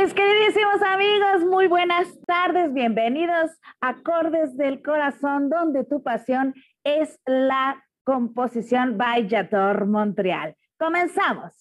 [0.00, 7.18] Mis queridísimos amigos, muy buenas tardes, bienvenidos a Acordes del Corazón, donde tu pasión es
[7.26, 10.54] la composición by Yator Montreal.
[10.78, 11.52] Comenzamos.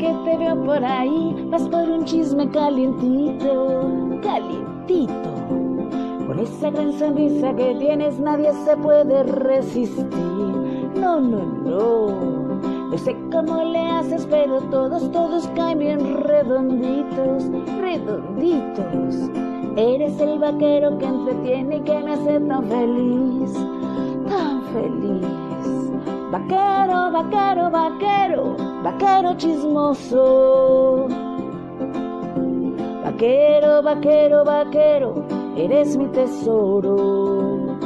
[0.00, 5.30] Que te veo por ahí, vas por un chisme calientito, calientito.
[6.26, 10.08] Con esa gran sonrisa que tienes, nadie se puede resistir.
[10.94, 12.30] No, no, no.
[12.90, 17.44] No sé cómo le haces, pero todos, todos caen bien redonditos,
[17.78, 19.30] redonditos.
[19.76, 23.52] Eres el vaquero que entretiene y que me hace tan feliz,
[24.28, 25.26] tan feliz.
[26.32, 31.08] Vaquero, vaquero, vaquero, vaquero chismoso.
[33.04, 35.24] Vaquero, vaquero, vaquero,
[35.56, 37.76] eres mi tesoro.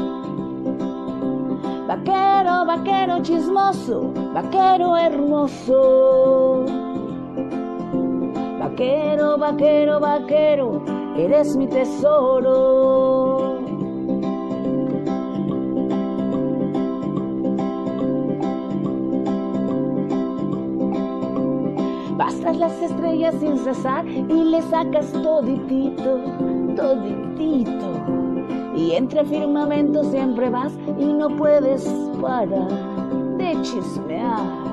[1.88, 6.64] Vaquero, vaquero chismoso, vaquero hermoso.
[8.58, 10.82] Vaquero, vaquero, vaquero,
[11.16, 13.33] eres mi tesoro.
[22.16, 26.20] Vas tras las estrellas sin cesar y le sacas toditito,
[26.76, 27.86] toditito.
[28.76, 31.84] Y entre firmamentos siempre vas y no puedes
[32.20, 32.68] parar
[33.36, 34.64] de chismear.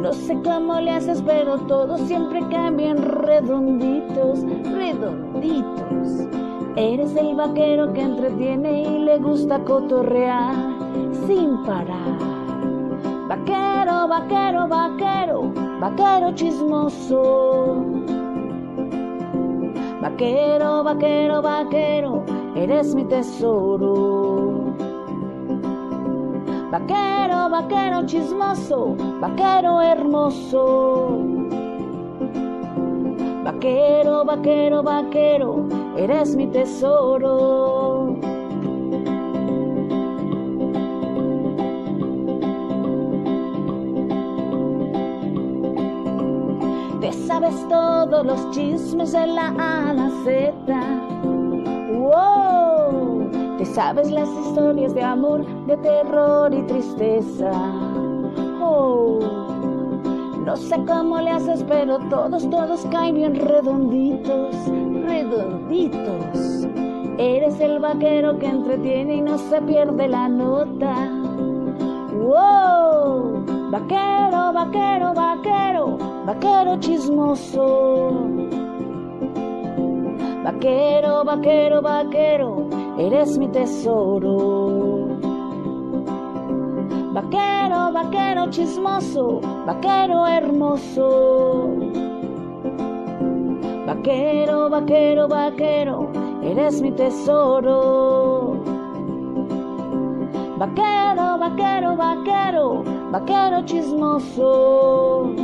[0.00, 6.28] No sé cómo le haces, pero todos siempre cambian redonditos, redonditos.
[6.76, 10.54] Eres el vaquero que entretiene y le gusta cotorrear
[11.26, 12.33] sin parar.
[13.44, 17.76] Vaquero, vaquero, vaquero, vaquero chismoso.
[20.00, 22.24] Vaquero, vaquero, vaquero,
[22.56, 24.72] eres mi tesoro.
[26.70, 31.18] Vaquero, vaquero chismoso, vaquero hermoso.
[33.44, 35.66] Vaquero, vaquero, vaquero,
[35.98, 37.93] eres mi tesoro.
[47.34, 50.62] Sabes todos los chismes de la A a la Z.
[51.98, 53.28] Wow,
[53.58, 57.50] te sabes las historias de amor, de terror y tristeza.
[58.62, 59.18] Oh,
[60.46, 64.54] no sé cómo le haces, pero todos, todos caen bien redonditos,
[65.04, 66.68] redonditos.
[67.18, 71.10] Eres el vaquero que entretiene y no se pierde la nota.
[72.12, 78.12] Wow, vaquero, vaquero, vaquero, vaquero chismoso.
[80.44, 85.08] Vaquero, vaquero, vaquero, eres mi tesoro.
[87.12, 91.68] Vaquero, vaquero chismoso, vaquero hermoso.
[93.86, 96.08] Vaquero, vaquero, vaquero,
[96.42, 98.62] eres mi tesoro.
[100.58, 102.84] Vaquero, vaquero, vaquero,
[103.14, 105.34] vaquero chismoso.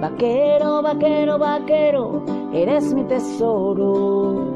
[0.00, 2.22] Vaquero, vaquero, vaquero,
[2.54, 4.46] eres mi tesoro.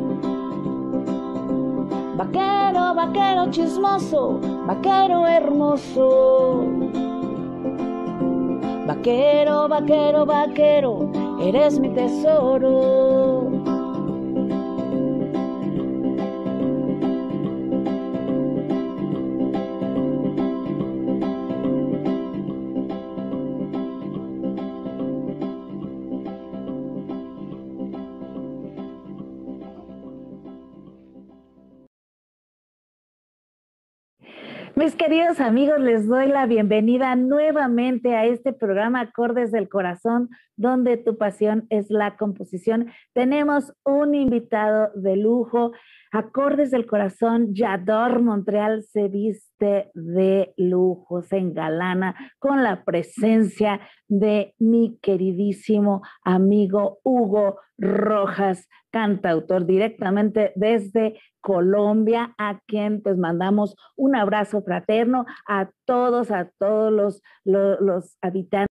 [2.16, 6.64] Vaquero, vaquero chismoso, vaquero hermoso.
[8.86, 11.10] Vaquero, vaquero, vaquero,
[11.42, 13.37] eres mi tesoro.
[34.88, 40.96] Mis queridos amigos, les doy la bienvenida nuevamente a este programa Acordes del Corazón, donde
[40.96, 42.90] tu pasión es la composición.
[43.12, 45.72] Tenemos un invitado de lujo.
[46.10, 54.54] Acordes del Corazón, Yador Montreal se viste de lujo, se engalana con la presencia de
[54.58, 64.62] mi queridísimo amigo Hugo Rojas, cantautor directamente desde Colombia, a quien pues mandamos un abrazo
[64.62, 68.68] fraterno a todos, a todos los, los, habitantes.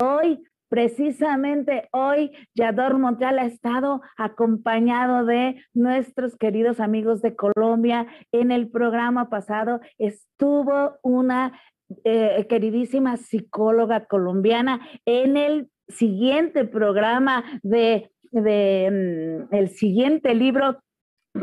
[0.00, 8.06] Hoy Precisamente hoy, Yador Montreal ha estado acompañado de nuestros queridos amigos de Colombia.
[8.32, 11.58] En el programa pasado estuvo una
[12.04, 14.86] eh, queridísima psicóloga colombiana.
[15.06, 20.80] En el siguiente programa de, de mm, el siguiente libro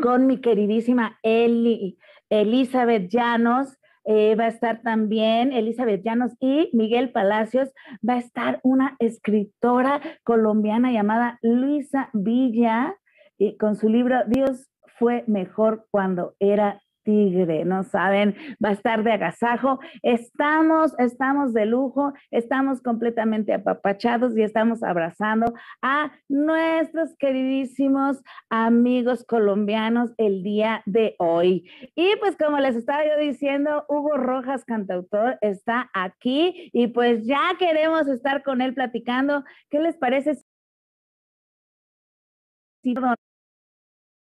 [0.02, 1.98] con mi queridísima Eli,
[2.30, 3.76] Elizabeth Llanos.
[4.06, 7.74] Eh, va a estar también Elizabeth Llanos y Miguel Palacios.
[8.08, 12.96] Va a estar una escritora colombiana llamada Luisa Villa
[13.38, 19.04] y con su libro Dios fue mejor cuando era tigre, no saben, va a estar
[19.04, 19.80] de agasajo.
[20.02, 30.12] Estamos, estamos de lujo, estamos completamente apapachados y estamos abrazando a nuestros queridísimos amigos colombianos
[30.18, 31.70] el día de hoy.
[31.96, 37.56] Y pues como les estaba yo diciendo, Hugo Rojas, cantautor, está aquí y pues ya
[37.58, 39.46] queremos estar con él platicando.
[39.70, 40.34] ¿Qué les parece?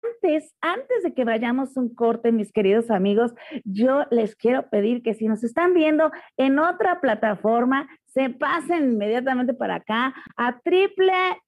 [0.08, 3.34] Antes, antes de que vayamos un corte, mis queridos amigos,
[3.64, 9.54] yo les quiero pedir que si nos están viendo en otra plataforma, se pasen inmediatamente
[9.54, 10.60] para acá a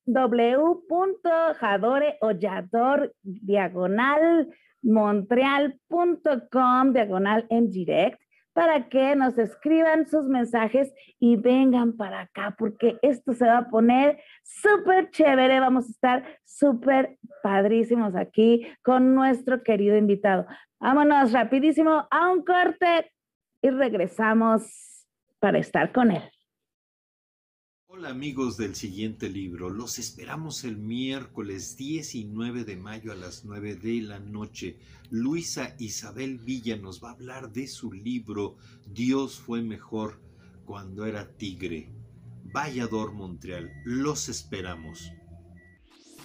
[0.08, 2.34] www.jadore o
[3.24, 4.48] diagonal
[4.82, 8.20] montreal.com diagonal en direct
[8.60, 13.70] para que nos escriban sus mensajes y vengan para acá, porque esto se va a
[13.70, 15.62] poner súper chévere.
[15.62, 20.46] Vamos a estar súper padrísimos aquí con nuestro querido invitado.
[20.78, 23.10] Vámonos rapidísimo a un corte
[23.62, 25.08] y regresamos
[25.40, 26.39] para estar con él.
[27.92, 33.78] Hola amigos del siguiente libro, los esperamos el miércoles 19 de mayo a las 9
[33.78, 34.78] de la noche.
[35.10, 40.22] Luisa Isabel Villa nos va a hablar de su libro Dios fue mejor
[40.66, 41.90] cuando era tigre.
[42.54, 45.12] Vallador Montreal, los esperamos.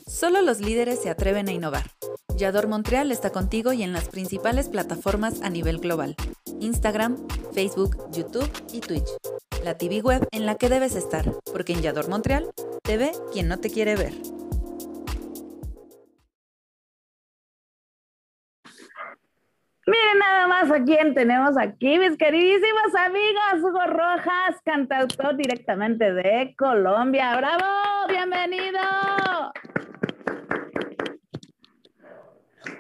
[0.07, 1.91] Solo los líderes se atreven a innovar.
[2.37, 6.15] Yador Montreal está contigo y en las principales plataformas a nivel global.
[6.61, 7.17] Instagram,
[7.55, 9.09] Facebook, YouTube y Twitch
[9.65, 12.51] la TV web en la que debes estar, porque en Yador Montreal
[12.83, 14.13] te ve quien no te quiere ver.
[19.87, 26.55] Miren nada más a quién tenemos aquí, mis queridísimos amigos, Hugo Rojas, cantautor directamente de
[26.57, 27.37] Colombia.
[27.37, 27.65] ¡Bravo!
[28.09, 28.81] ¡Bienvenido!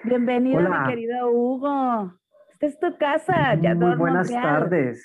[0.04, 2.14] Bienvenido, mi querido Hugo.
[2.52, 5.02] Esta es tu casa, Muy buenas tardes.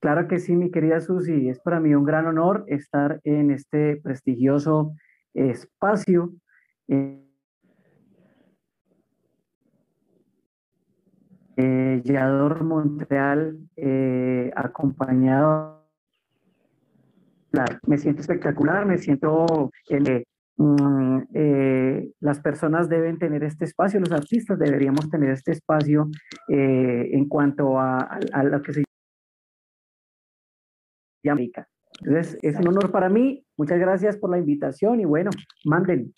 [0.00, 3.96] Claro que sí, mi querida Susi, es para mí un gran honor estar en este
[3.96, 4.94] prestigioso
[5.34, 6.32] espacio.
[6.88, 7.20] Eh,
[12.04, 15.84] Yador Montreal, eh, acompañado.
[17.86, 20.24] Me siento espectacular, me siento que
[20.56, 26.08] mm, eh, las personas deben tener este espacio, los artistas deberíamos tener este espacio
[26.48, 28.84] eh, en cuanto a, a, lo que se
[31.22, 31.68] y América.
[32.02, 33.44] Entonces, es un honor para mí.
[33.56, 35.30] Muchas gracias por la invitación y bueno,
[35.64, 36.12] manden.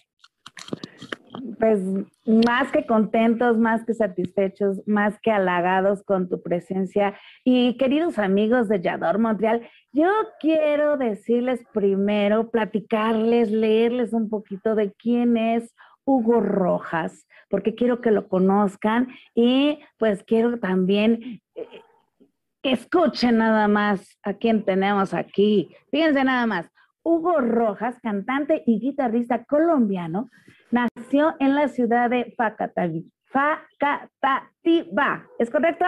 [1.58, 1.80] Pues
[2.26, 7.14] más que contentos, más que satisfechos, más que halagados con tu presencia.
[7.44, 10.08] Y queridos amigos de Yador Montreal, yo
[10.40, 18.10] quiero decirles primero, platicarles, leerles un poquito de quién es Hugo Rojas, porque quiero que
[18.10, 21.41] lo conozcan y pues quiero también
[22.62, 25.74] Escuchen nada más a quién tenemos aquí.
[25.90, 26.70] Fíjense nada más.
[27.02, 30.30] Hugo Rojas, cantante y guitarrista colombiano,
[30.70, 33.66] nació en la ciudad de Facatativá.
[35.40, 35.84] ¿Es correcto?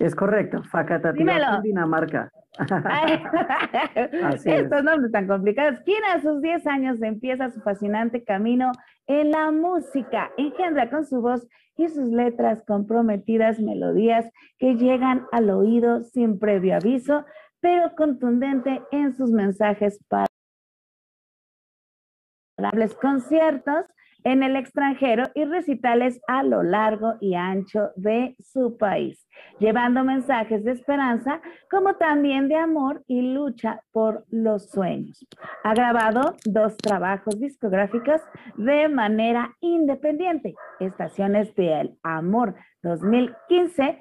[0.00, 2.32] Es correcto, Facatativá, Dinamarca.
[4.44, 5.80] Estos nombres tan complicados.
[5.84, 8.72] Quien a sus 10 años empieza su fascinante camino
[9.06, 14.24] en la música, engendra con su voz y sus letras comprometidas melodías
[14.58, 17.26] que llegan al oído sin previo aviso,
[17.60, 20.26] pero contundente en sus mensajes para
[22.98, 23.84] conciertos
[24.24, 29.26] en el extranjero y recitales a lo largo y ancho de su país,
[29.58, 35.26] llevando mensajes de esperanza como también de amor y lucha por los sueños.
[35.64, 38.20] Ha grabado dos trabajos discográficos
[38.56, 44.00] de manera independiente, Estaciones del Amor 2015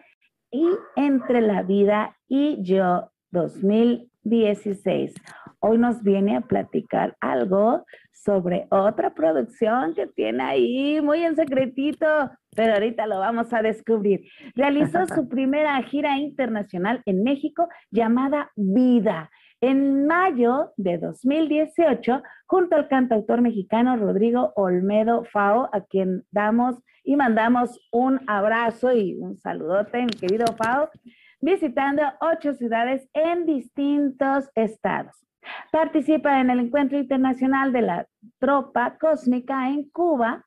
[0.52, 5.14] y Entre la Vida y Yo 2016.
[5.62, 12.06] Hoy nos viene a platicar algo sobre otra producción que tiene ahí muy en secretito,
[12.56, 14.22] pero ahorita lo vamos a descubrir.
[14.56, 19.30] Realizó su primera gira internacional en México llamada Vida.
[19.62, 27.18] En mayo de 2018, junto al cantautor mexicano Rodrigo Olmedo Fao, a quien damos y
[27.18, 30.90] mandamos un abrazo y un saludote, mi querido Fao,
[31.42, 35.29] visitando ocho ciudades en distintos estados.
[35.72, 38.08] Participa en el Encuentro Internacional de la
[38.40, 40.46] Tropa Cósmica en Cuba,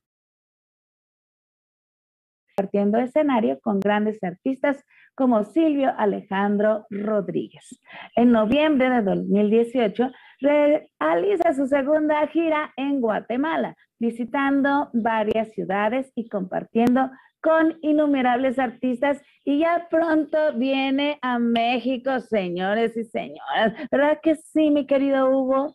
[2.56, 7.80] partiendo escenario con grandes artistas como Silvio Alejandro Rodríguez.
[8.16, 17.10] En noviembre de 2018 realiza su segunda gira en Guatemala, visitando varias ciudades y compartiendo
[17.42, 23.74] con innumerables artistas y ya pronto viene a México, señores y señoras.
[23.90, 25.74] ¿Verdad que sí, mi querido Hugo?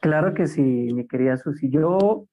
[0.00, 1.70] Claro que sí, mi querida Susi.
[1.70, 2.26] Yo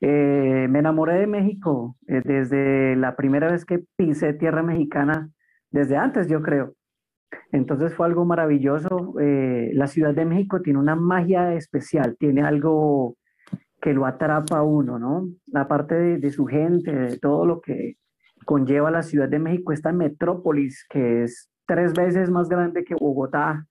[0.00, 5.30] eh, me enamoré de México eh, desde la primera vez que pisé tierra mexicana,
[5.70, 6.74] desde antes yo creo.
[7.52, 9.14] Entonces fue algo maravilloso.
[9.20, 13.16] Eh, la Ciudad de México tiene una magia especial, tiene algo
[13.80, 15.28] que lo atrapa a uno, ¿no?
[15.54, 17.96] Aparte de, de, su gente, de todo lo que
[18.44, 23.66] conlleva la Ciudad de México, esta metrópolis que es tres veces más grande que Bogotá.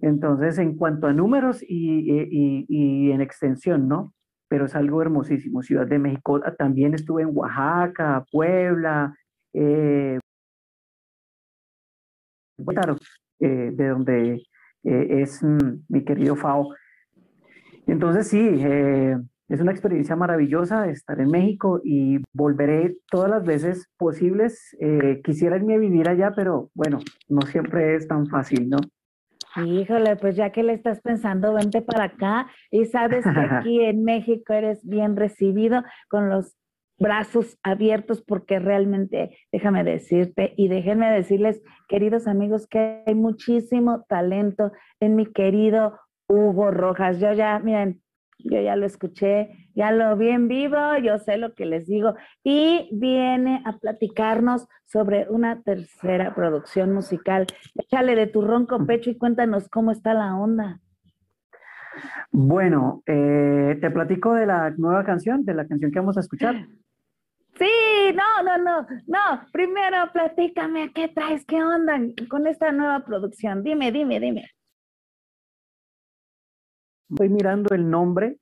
[0.00, 4.14] Entonces, en cuanto a números y, y, y en extensión, ¿no?
[4.48, 5.62] Pero es algo hermosísimo.
[5.62, 9.14] Ciudad de México, también estuve en Oaxaca, Puebla,
[9.52, 10.20] eh,
[13.40, 14.42] eh, de donde
[14.84, 16.68] eh, es mm, mi querido Fao.
[17.88, 19.16] Entonces sí, eh,
[19.48, 24.76] es una experiencia maravillosa estar en México y volveré todas las veces posibles.
[24.78, 28.76] Eh, quisiera irme a vivir allá, pero bueno, no siempre es tan fácil, ¿no?
[29.64, 34.04] Híjole, pues ya que le estás pensando, vente para acá y sabes que aquí en
[34.04, 36.58] México eres bien recibido con los
[36.98, 44.72] brazos abiertos porque realmente, déjame decirte y déjenme decirles, queridos amigos, que hay muchísimo talento
[45.00, 47.18] en mi querido Hugo Rojas.
[47.18, 48.00] Yo ya, miren,
[48.38, 52.14] yo ya lo escuché, ya lo vi en vivo, yo sé lo que les digo.
[52.44, 57.46] Y viene a platicarnos sobre una tercera producción musical.
[57.74, 60.80] Échale de tu ronco pecho y cuéntanos cómo está la onda.
[62.30, 66.54] Bueno, eh, te platico de la nueva canción, de la canción que vamos a escuchar.
[67.58, 69.42] Sí, no, no, no, no.
[69.52, 71.44] Primero platícame, ¿qué traes?
[71.44, 73.64] ¿Qué onda con esta nueva producción?
[73.64, 74.48] Dime, dime, dime.
[77.10, 78.38] Estoy mirando el nombre,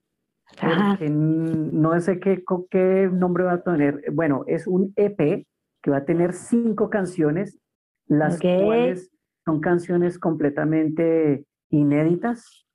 [0.60, 4.02] porque no sé qué, qué nombre va a tener.
[4.12, 5.46] Bueno, es un EP
[5.82, 7.58] que va a tener cinco canciones,
[8.06, 9.10] las cuales
[9.44, 12.66] son canciones completamente inéditas.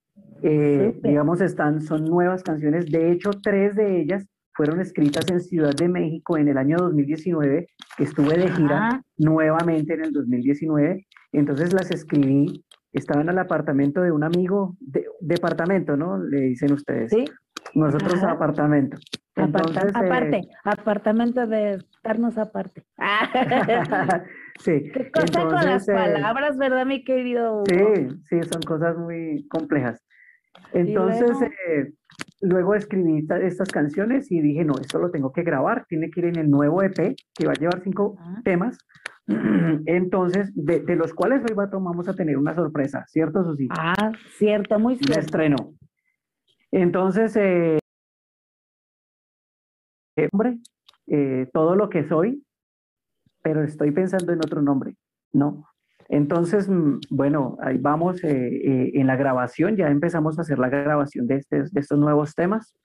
[0.44, 2.90] Eh, digamos, están, son nuevas canciones.
[2.90, 7.68] De hecho, tres de ellas fueron escritas en Ciudad de México en el año 2019,
[7.98, 11.06] que estuve de gira nuevamente en el 2019.
[11.34, 16.18] Entonces las escribí estaba en el apartamento de un amigo, de, departamento, ¿no?
[16.18, 17.12] Le dicen ustedes.
[17.12, 17.26] Sí.
[17.74, 18.98] Nosotros apartamento.
[19.36, 22.84] Entonces, eh, aparte, apartamento de estarnos aparte.
[24.60, 24.84] sí.
[24.94, 27.64] Qué cosa con las eh, palabras, ¿verdad, mi querido?
[27.66, 30.04] Sí, sí, son cosas muy complejas.
[30.74, 31.94] Entonces, eh,
[32.42, 36.26] luego escribí estas canciones y dije, no, esto lo tengo que grabar, tiene que ir
[36.28, 38.78] en el nuevo EP, que va a llevar cinco temas.
[39.86, 43.68] Entonces, de, los cuales hoy vamos a tener una sorpresa, ¿cierto, Susi?
[43.72, 45.20] Ah, cierto, muy cierto.
[45.20, 45.56] estreno.
[46.72, 47.80] Entonces, eh,
[50.32, 50.60] hombre,
[51.08, 52.46] eh, todo lo que soy,
[53.42, 54.96] pero estoy pensando en otro nombre,
[55.34, 55.66] ¿no?
[56.08, 61.28] Entonces, mm, bueno, ahí vamos eh, en la grabación, ya empezamos a hacer la grabación
[61.28, 62.76] de, este, de estos nuevos temas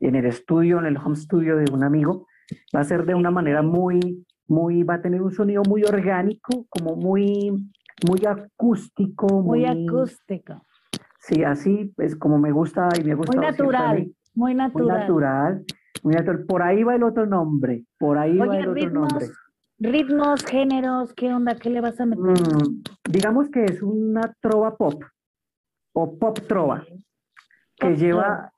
[0.00, 2.26] en el estudio, en el home studio de un amigo.
[2.74, 6.66] Va a ser de una manera muy, muy, va a tener un sonido muy orgánico,
[6.68, 7.70] como muy,
[8.06, 9.42] muy acústico.
[9.42, 10.62] Muy, acústico.
[11.20, 13.36] Sí, así es como me gusta y me gusta.
[13.36, 14.86] Muy natural, muy natural.
[14.88, 15.64] Muy natural,
[16.02, 16.44] muy natural.
[16.46, 19.26] Por ahí va el otro nombre, por ahí va el otro nombre.
[19.80, 21.54] Ritmos, géneros, ¿qué onda?
[21.54, 22.24] ¿Qué le vas a meter?
[22.24, 25.04] Mm, digamos que es una trova pop
[25.92, 26.84] o pop trova
[27.76, 28.52] que lleva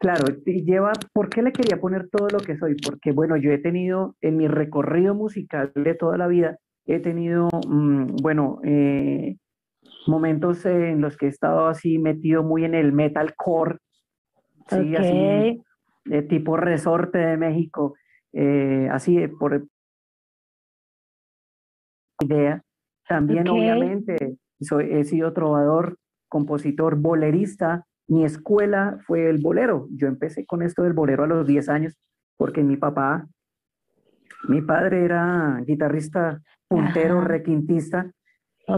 [0.00, 2.74] Claro, y lleva, ¿por qué le quería poner todo lo que soy?
[2.74, 7.48] Porque, bueno, yo he tenido en mi recorrido musical de toda la vida, he tenido,
[7.68, 9.36] mm, bueno, eh,
[10.06, 13.76] momentos en los que he estado así metido muy en el metalcore,
[14.68, 15.62] sí, así,
[16.06, 17.94] de tipo resorte de México,
[18.32, 19.66] eh, así por
[22.22, 22.62] idea.
[23.06, 29.86] También, obviamente, soy, he sido trovador, compositor, bolerista, mi escuela fue el bolero.
[29.92, 31.96] Yo empecé con esto del bolero a los 10 años
[32.36, 33.28] porque mi papá,
[34.48, 38.10] mi padre era guitarrista, puntero, requintista,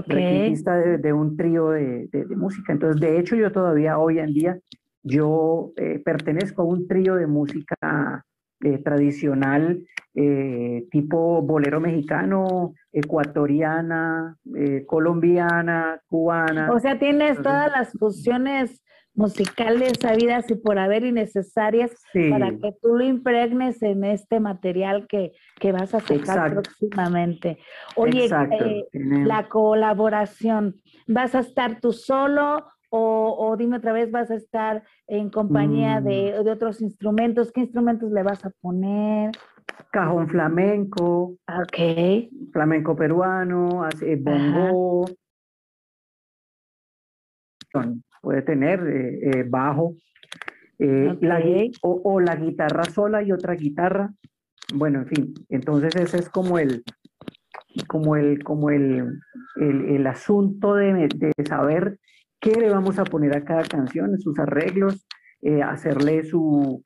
[0.07, 2.73] requintista de, un trío de, música.
[2.73, 4.59] Entonces, de hecho, yo todavía hoy en día,
[5.03, 8.27] yo eh, pertenezco a un trío de música
[8.61, 9.83] eh, tradicional,
[10.15, 14.37] eh, tipo bolero mexicano, ecuatoriana,
[14.87, 16.71] colombiana, cubana.
[16.71, 18.83] O sea, tienes todas las fusiones
[19.15, 21.91] musicales sabidas y por haber innecesarias
[22.31, 25.33] para que tú lo impregnes en este material que,
[25.73, 27.59] vas a sacar próximamente.
[27.97, 34.35] Oye, eh, la colaboración, ¿vas a estar tú solo o, dime otra vez, vas a
[34.35, 36.49] estar en compañía de, mm.
[36.49, 37.51] otros instrumentos?
[37.51, 39.31] ¿Qué instrumentos le vas a poner?
[39.91, 41.37] Cajón flamenco.
[41.49, 41.79] Ok.
[42.53, 43.89] Flamenco peruano,
[44.21, 45.07] bongo
[48.23, 49.97] puede tener eh, eh, bajo,
[50.79, 51.19] eh,
[51.83, 54.11] o, la guitarra sola y otra guitarra.
[54.75, 56.83] Bueno, en fin, entonces ese es como el,
[57.87, 59.19] como el, como el,
[59.57, 61.99] el, asunto de, de, saber
[62.41, 65.07] qué le vamos a poner a cada canción, sus arreglos,
[65.65, 66.83] hacerle su,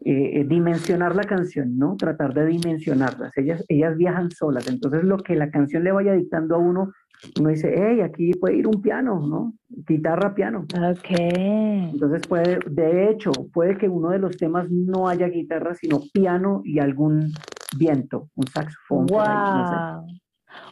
[0.00, 1.96] dimensionar la canción, ¿no?
[1.96, 3.36] Tratar de dimensionarlas.
[3.36, 6.92] Ellas, ellas viajan solas, entonces lo que la canción le vaya dictando a uno
[7.38, 9.54] uno dice, hey, aquí puede ir un piano, ¿no?
[9.68, 10.66] Guitarra, piano.
[10.74, 11.10] Ok.
[11.10, 16.62] Entonces puede, de hecho, puede que uno de los temas no haya guitarra, sino piano
[16.64, 17.32] y algún
[17.76, 19.06] viento, un saxofón.
[19.06, 20.06] Wow.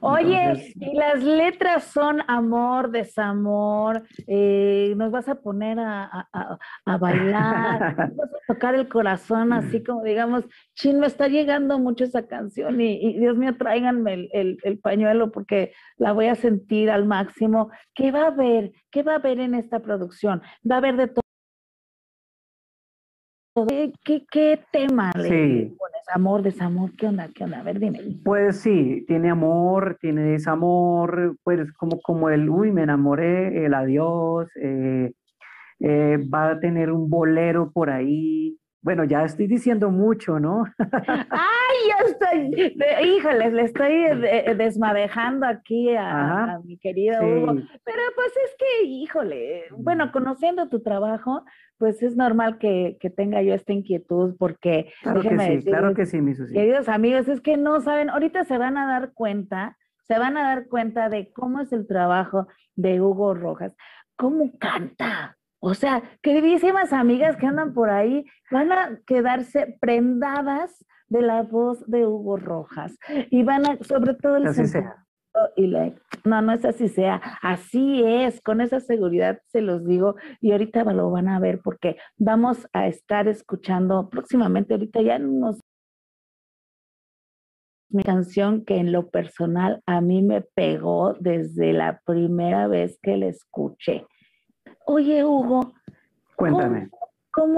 [0.00, 6.28] Oye, y las letras son amor, desamor, eh, nos vas a poner a,
[6.98, 12.26] bailar, vas a tocar el corazón así como digamos, chin, me está llegando mucho esa
[12.26, 17.70] canción y, Dios mío, tráiganme el, el, pañuelo porque la voy a sentir al máximo.
[17.94, 18.72] ¿Qué va a haber?
[18.90, 20.42] ¿Qué va a haber en esta producción?
[20.68, 21.22] Va a haber de todo
[24.04, 25.91] ¿Qué, qué, tema le pones?
[26.14, 26.94] ¿Amor, desamor?
[26.96, 27.28] ¿Qué onda?
[27.34, 27.60] ¿Qué onda?
[27.60, 27.98] A ver, dime.
[28.22, 34.50] Pues sí, tiene amor, tiene desamor, pues como, como el, uy, me enamoré, el adiós,
[34.56, 35.12] eh,
[35.80, 40.64] eh, va a tener un bolero por ahí, bueno, ya estoy diciendo mucho, ¿no?
[41.30, 47.54] Ay, yo estoy, híjoles, le estoy eh, desmadejando aquí a, mi querido Hugo.
[47.84, 51.44] Pero pues es que, híjole, bueno, conociendo tu trabajo,
[51.78, 56.20] pues es normal que, tenga yo esta inquietud porque, claro que sí, claro que sí,
[56.20, 60.36] mi Queridos amigos, es que no saben, ahorita se van a dar cuenta, se van
[60.36, 63.74] a dar cuenta de cómo es el trabajo de Hugo Rojas,
[64.16, 71.22] cómo canta, o sea, queridísimas amigas que andan por ahí van a quedarse prendadas de
[71.22, 72.98] la voz de Hugo Rojas
[73.30, 75.06] y van a, sobre todo el así sea.
[75.54, 75.94] y la,
[76.24, 80.82] no, no es así sea, así es, con esa seguridad se los digo y ahorita
[80.82, 85.60] lo van a ver porque vamos a estar escuchando próximamente, ahorita ya en unos
[87.88, 93.16] mi canción que en lo personal a mí me pegó desde la primera vez que
[93.16, 94.06] la escuché.
[94.86, 95.72] Oye, Hugo.
[96.36, 96.88] Cuéntame.
[96.90, 97.11] ¿Cómo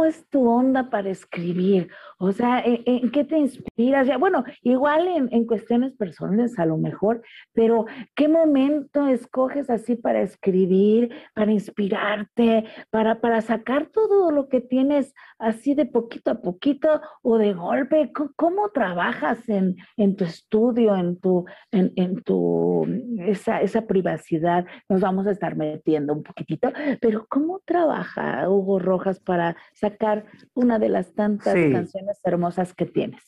[0.04, 1.88] es tu onda para escribir?
[2.18, 4.06] O sea, ¿en, qué te inspiras?
[4.06, 10.22] Ya, bueno, igual en, cuestiones personales a lo mejor, pero ¿qué momento escoges así para
[10.22, 17.00] escribir, para inspirarte, para, para sacar todo lo que tienes así de poquito a poquito
[17.22, 18.12] o de golpe?
[18.36, 22.86] ¿Cómo, trabajas en, en, tu estudio, en tu, en, en tu,
[23.18, 24.64] esa, esa privacidad?
[24.88, 30.78] Nos vamos a estar metiendo un poquitito, pero ¿cómo trabaja Hugo Rojas para sacar una
[30.78, 33.22] de las tantas canciones hermosas que tienes?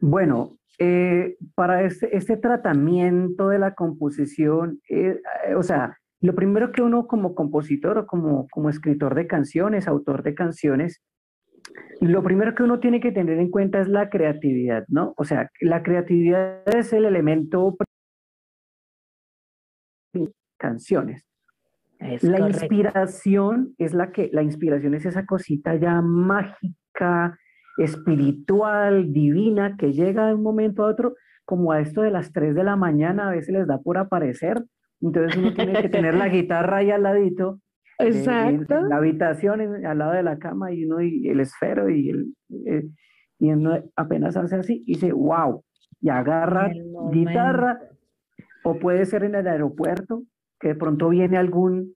[0.00, 6.72] Bueno, eh, para este, este, tratamiento de la composición, eh, eh, o sea, lo primero
[6.72, 11.02] que uno como compositor o como, como escritor de canciones, autor de canciones,
[12.00, 15.12] lo primero que uno tiene que tener en cuenta es la creatividad, ¿no?
[15.16, 17.76] O sea, la creatividad es el elemento
[20.58, 21.29] canciones
[22.00, 27.38] la inspiración es la que, la inspiración es esa cosita ya mágica,
[27.76, 32.54] espiritual, divina, que llega de un momento a otro, como a esto de las 3
[32.54, 34.62] de la mañana, a veces les da por aparecer.
[35.00, 37.60] Entonces uno tiene que tener la guitarra ahí al ladito
[37.98, 38.80] Exacto.
[38.82, 42.34] la habitación al lado de la cama y uno y el esfero y el
[42.66, 42.88] eh,
[43.38, 45.64] y uno apenas hace así y dice, wow,
[46.00, 46.70] y agarra
[47.10, 47.80] guitarra,
[48.62, 50.24] o puede ser en el aeropuerto,
[50.60, 51.94] que de pronto viene algún,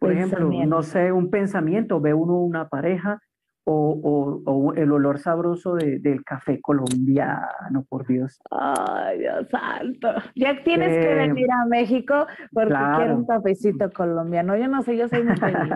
[0.00, 3.20] por ejemplo, no sé, un pensamiento, ve uno una pareja
[3.64, 8.40] o, o, el olor sabroso de, del café colombiano, por Dios.
[8.50, 10.08] Ay, Dios santo.
[10.34, 14.56] Ya tienes que eh, venir a México porque quiero un cafecito colombiano.
[14.56, 15.70] Yo no sé, yo soy muy feliz.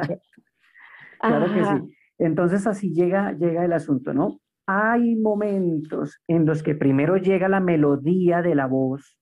[1.21, 1.97] claro que sí.
[2.19, 4.41] Entonces así llega, llega el asunto, ¿no?
[4.67, 9.19] Hay momentos en los que primero llega la melodía de la voz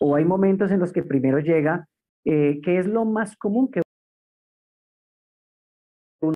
[0.00, 1.86] o hay momentos en los que primero llega,
[2.24, 3.82] eh, que es lo más común que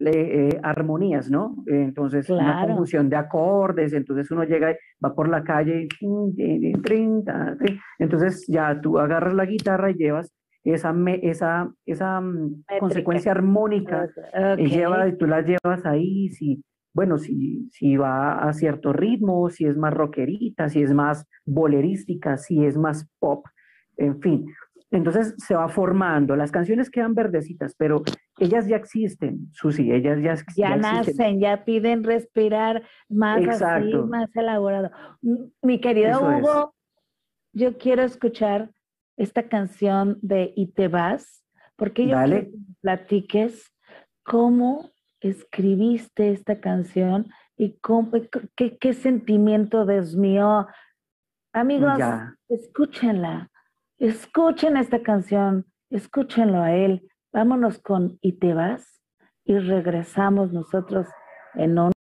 [0.05, 1.64] eh, armonías, ¿no?
[1.66, 6.72] entonces, una conjunción de acordes, entonces uno llega, va por la calle, y,
[7.98, 10.31] entonces ya tú agarras la guitarra y llevas
[10.64, 14.09] esa, esa, esa mm, consecuencia armónica
[14.59, 19.51] y, lleva, y tú la llevas ahí, si, bueno, si, si va a cierto ritmo,
[19.51, 23.46] si es más rockerita, si es más bolerística, si es más pop,
[23.96, 24.46] en fin.
[24.90, 28.03] Entonces se va formando, las canciones quedan verdecitas, pero
[28.38, 34.35] ellas ya existen, Susi, ellas ya, ya, ya nacen, ya piden respirar más así, más
[34.35, 34.90] elaborado.
[35.61, 36.74] Mi querido Hugo,
[37.53, 38.70] yo quiero escuchar
[39.18, 41.44] esta canción de Y te vas,
[41.77, 43.70] porque yo quiero que platiques
[44.22, 47.27] cómo escribiste esta canción
[47.59, 48.12] y cómo,
[48.57, 50.66] qué, qué sentimiento desmió.
[51.53, 51.98] Amigos,
[52.48, 53.51] escúchenla
[53.99, 57.11] Escuchen esta canción, escúchenlo a él.
[57.33, 59.01] Vámonos con Y te vas
[59.45, 61.09] y regresamos nosotros
[61.55, 61.93] en un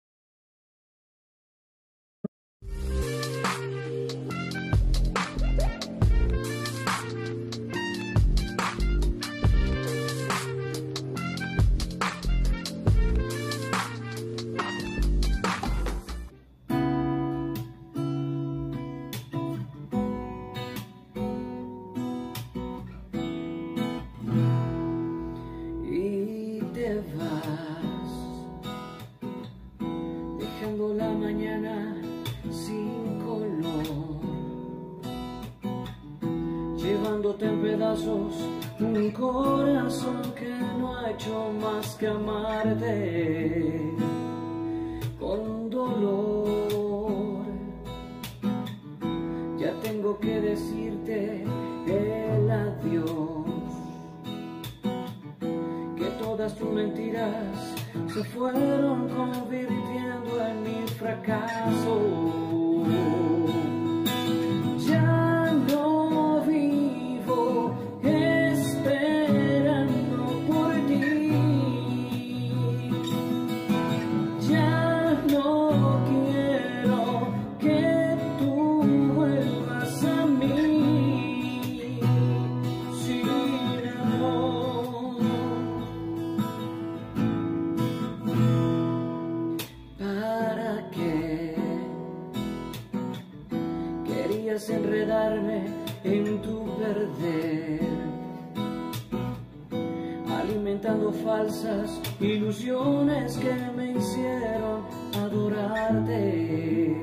[102.20, 104.82] ilusiones que me hicieron
[105.16, 106.96] adorarte.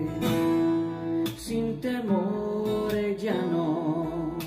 [1.38, 4.38] Sin temor ya no.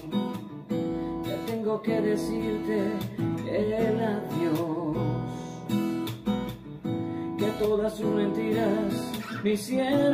[1.25, 2.93] Ya tengo que decirte
[3.51, 4.97] el adiós.
[7.39, 8.95] Que todas sus mentiras
[9.43, 10.08] me hicieron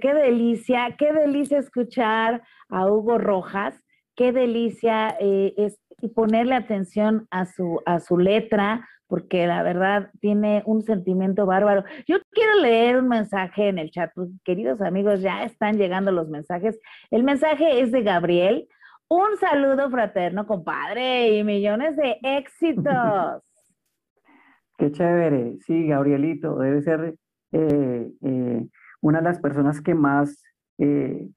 [0.00, 3.80] Qué delicia, qué delicia escuchar a Hugo Rojas,
[4.16, 5.78] qué delicia eh, es
[6.16, 11.84] ponerle atención a su, a su letra, porque la verdad tiene un sentimiento bárbaro.
[12.08, 16.28] Yo quiero leer un mensaje en el chat, pues, queridos amigos, ya están llegando los
[16.28, 16.80] mensajes.
[17.12, 18.66] El mensaje es de Gabriel.
[19.06, 22.84] Un saludo fraterno, compadre, y millones de éxitos.
[24.76, 27.14] Qué chévere, sí, Gabrielito, debe ser
[27.52, 28.66] eh, eh,
[29.00, 30.42] una de las personas que más
[30.78, 31.28] eh,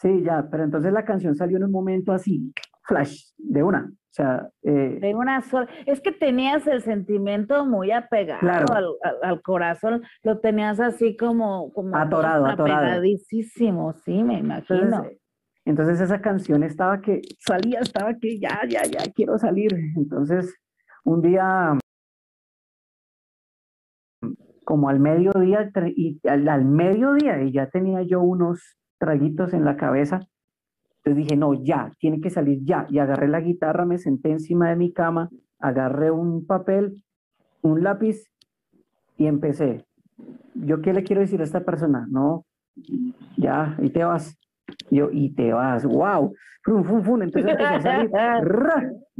[0.00, 2.52] Sí, ya, pero entonces la canción salió en un momento así,
[2.82, 3.90] flash, de una.
[3.90, 5.68] O sea, eh, de una sola.
[5.86, 8.40] Es que tenías el sentimiento muy apegado
[9.22, 13.02] al, corazón, lo tenías así como, como atorado, atorado.
[13.04, 15.04] sí, me imagino.
[15.64, 19.72] entonces esa canción estaba que salía, estaba que ya, ya, ya quiero salir.
[19.96, 20.56] Entonces,
[21.04, 21.78] un día
[24.68, 30.20] como al mediodía, y al, mediodía, y ya tenía yo unos traguitos en la cabeza.
[30.98, 32.86] Entonces dije, no, ya, tiene que salir ya.
[32.90, 37.02] Y agarré la guitarra, me senté encima de mi cama, agarré un papel,
[37.62, 38.24] un lápiz
[39.16, 39.86] y empecé.
[40.54, 42.06] ¿Yo qué le quiero decir a esta persona?
[42.10, 42.44] No,
[43.38, 44.36] ya, y te vas.
[44.90, 46.34] Yo, y te vas, wow.
[46.66, 47.56] Entonces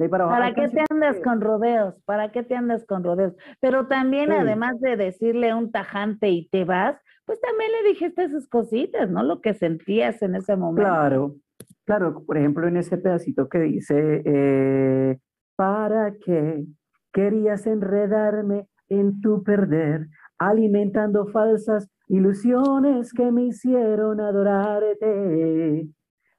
[0.09, 1.95] para, qué te andas con rodeos?
[2.05, 3.35] ¿Para qué te andas con rodeos?
[3.61, 8.49] Pero también, además de decirle un tajante y te vas, pues también le dijiste esas
[8.49, 9.23] cositas, ¿no?
[9.23, 10.83] Lo que sentías en ese momento.
[10.83, 11.37] Claro,
[11.85, 12.23] claro.
[12.25, 15.19] Por ejemplo, en ese pedacito que dice, eh,
[15.57, 16.65] ¿para qué
[17.13, 20.09] querías enredarme en tu perder,
[20.39, 25.89] alimentando falsas ilusiones que me hicieron adorarte.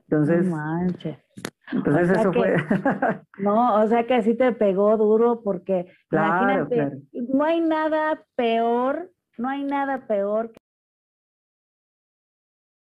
[0.07, 0.57] Entonces, no
[1.71, 2.55] entonces eso fue.
[3.39, 9.49] no, o sea que así te pegó duro porque imagínate, no hay nada peor, no
[9.49, 10.51] hay nada peor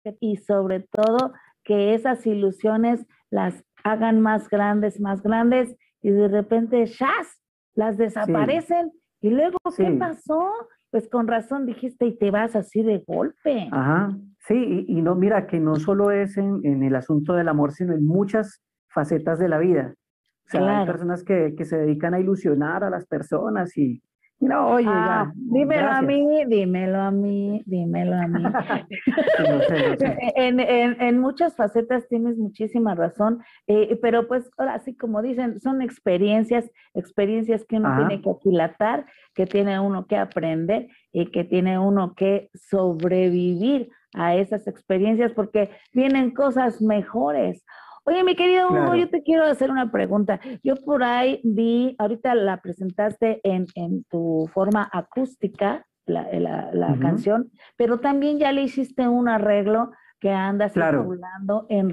[0.04, 1.34] que, y sobre todo
[1.64, 7.42] que esas ilusiones las hagan más grandes, más grandes y de repente ¡shas!
[7.74, 10.52] las desaparecen y luego ¿qué pasó?
[10.96, 13.68] Pues con razón dijiste y te vas así de golpe.
[13.70, 17.74] Ajá, sí, y, no, mira, que no solo es en, en, el asunto del amor,
[17.74, 19.94] sino en muchas facetas de la vida.
[20.46, 24.02] O sea, hay personas que, que se dedican a ilusionar a las personas y,
[24.40, 28.44] no, oye, ah, dímelo a mí, dímelo a mí, dímelo a mí.
[30.36, 35.60] En, en, en, muchas facetas tienes muchísima razón, eh, pero pues ahora sí como dicen,
[35.62, 41.44] son experiencias, experiencias que uno tiene que aquilatar, que tiene uno que aprender y que
[41.44, 47.64] tiene uno que sobrevivir a esas experiencias porque vienen cosas mejores.
[48.08, 50.40] Oye, mi querido Hugo, yo te quiero hacer una pregunta.
[50.64, 53.66] Yo por ahí vi, ahorita la presentaste en,
[54.10, 56.32] tu forma acústica, la,
[56.72, 61.90] la, canción, pero también ya le hiciste un arreglo que anda circulando en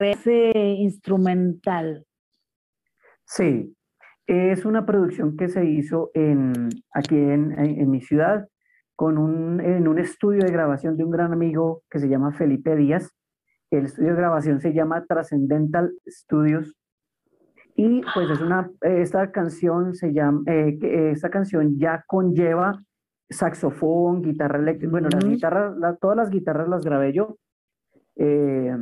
[0.00, 2.04] ese instrumental.
[3.24, 3.76] Sí,
[4.26, 8.48] es una producción que se hizo en, aquí en, en, mi ciudad
[8.96, 12.74] con un, en un estudio de grabación de un gran amigo que se llama Felipe
[12.74, 13.12] Díaz.
[13.72, 16.76] El estudio de grabación se llama Transcendental Studios.
[17.74, 20.78] Y pues es una, esta canción se llama, eh,
[21.10, 22.78] esta canción ya conlleva
[23.30, 27.38] saxofón, guitarra eléctrica, bueno, las guitarras, todas las guitarras las grabé yo.
[28.16, 28.76] Eh,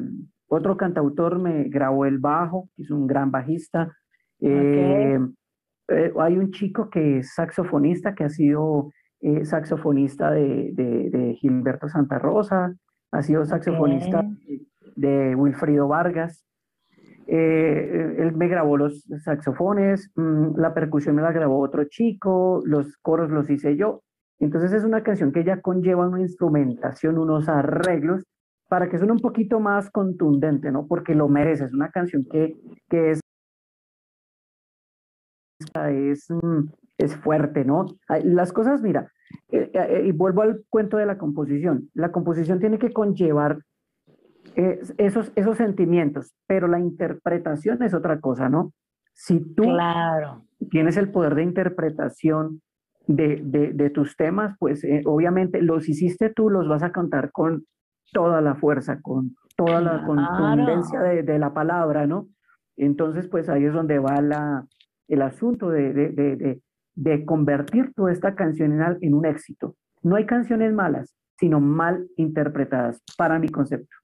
[0.48, 3.96] otro cantautor me grabó el bajo, que es un gran bajista.
[4.40, 5.20] Eh,
[6.18, 12.18] hay un chico que es saxofonista, que ha sido eh, saxofonista de, de, Gilberto Santa
[12.18, 12.74] Rosa,
[13.12, 14.24] ha sido saxofonista
[14.96, 16.44] de Wilfrido Vargas.
[17.26, 22.96] Eh, él me grabó los saxofones, mm, la percusión me la grabó otro chico, los
[22.98, 24.02] coros los hice yo.
[24.40, 28.24] Entonces es una canción que ya conlleva una instrumentación, unos arreglos,
[28.68, 30.86] para que suene un poquito más contundente, ¿no?
[30.86, 32.56] Porque lo merece, es una canción que,
[32.88, 33.20] que es,
[35.74, 37.86] es, mm, es fuerte, ¿no?
[38.24, 39.10] Las cosas, mira,
[39.50, 43.58] eh, eh, y vuelvo al cuento de la composición, la composición tiene que conllevar
[44.54, 48.72] esos, esos sentimientos, pero la interpretación es otra cosa, ¿no?
[49.14, 50.44] Si tú claro.
[50.70, 52.62] tienes el poder de interpretación
[53.06, 57.64] de, de, tus temas, pues eh, obviamente los hiciste tú, los vas a contar con
[58.12, 62.28] toda la fuerza, con toda la contundencia de, de, la palabra, ¿no?
[62.76, 64.66] Entonces, pues ahí es donde va la,
[65.08, 66.60] el asunto de, de,
[66.94, 69.76] de convertir toda esta canción en, en un éxito.
[70.02, 73.99] No hay canciones malas, sino mal interpretadas, para mi concepto.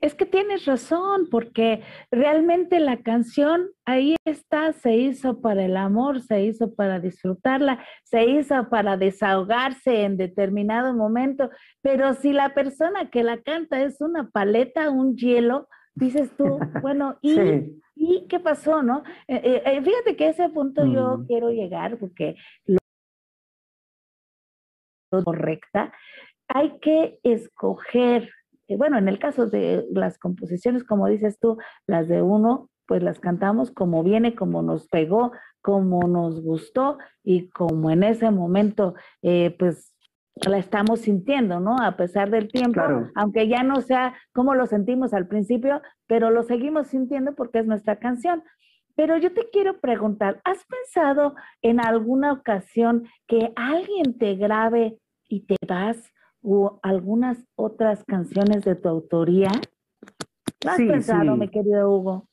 [0.00, 6.20] Es que tienes razón, porque realmente la canción ahí está, se hizo para el amor,
[6.20, 13.10] se hizo para disfrutarla, se hizo para desahogarse en determinado momento, pero si la persona
[13.10, 17.36] que la canta es una paleta, un hielo, dices tú, bueno, ¿y,
[17.94, 19.02] ¿y qué pasó, no?
[19.26, 21.26] Eh, eh, eh, fíjate que a ese punto yo mm.
[21.26, 22.78] quiero llegar porque lo
[25.24, 25.92] correcta,
[26.48, 28.30] hay que escoger
[28.68, 33.02] eh, bueno, en el caso de las composiciones, como dices tú, las de uno, pues
[33.02, 38.94] las cantamos como viene, como nos pegó, como nos gustó y como en ese momento,
[39.22, 39.96] eh, pues
[40.46, 41.76] la estamos sintiendo, ¿no?
[41.80, 42.80] A pesar del tiempo,
[43.14, 47.66] aunque ya no sea como lo sentimos al principio, pero lo seguimos sintiendo porque es
[47.66, 48.44] nuestra canción.
[48.94, 54.98] Pero yo te quiero preguntar, ¿has pensado en alguna ocasión que alguien te grabe
[55.28, 56.12] y te vas
[56.46, 59.50] o algunas otras canciones de tu autoría?
[60.64, 62.28] has pensado, mi querido Hugo?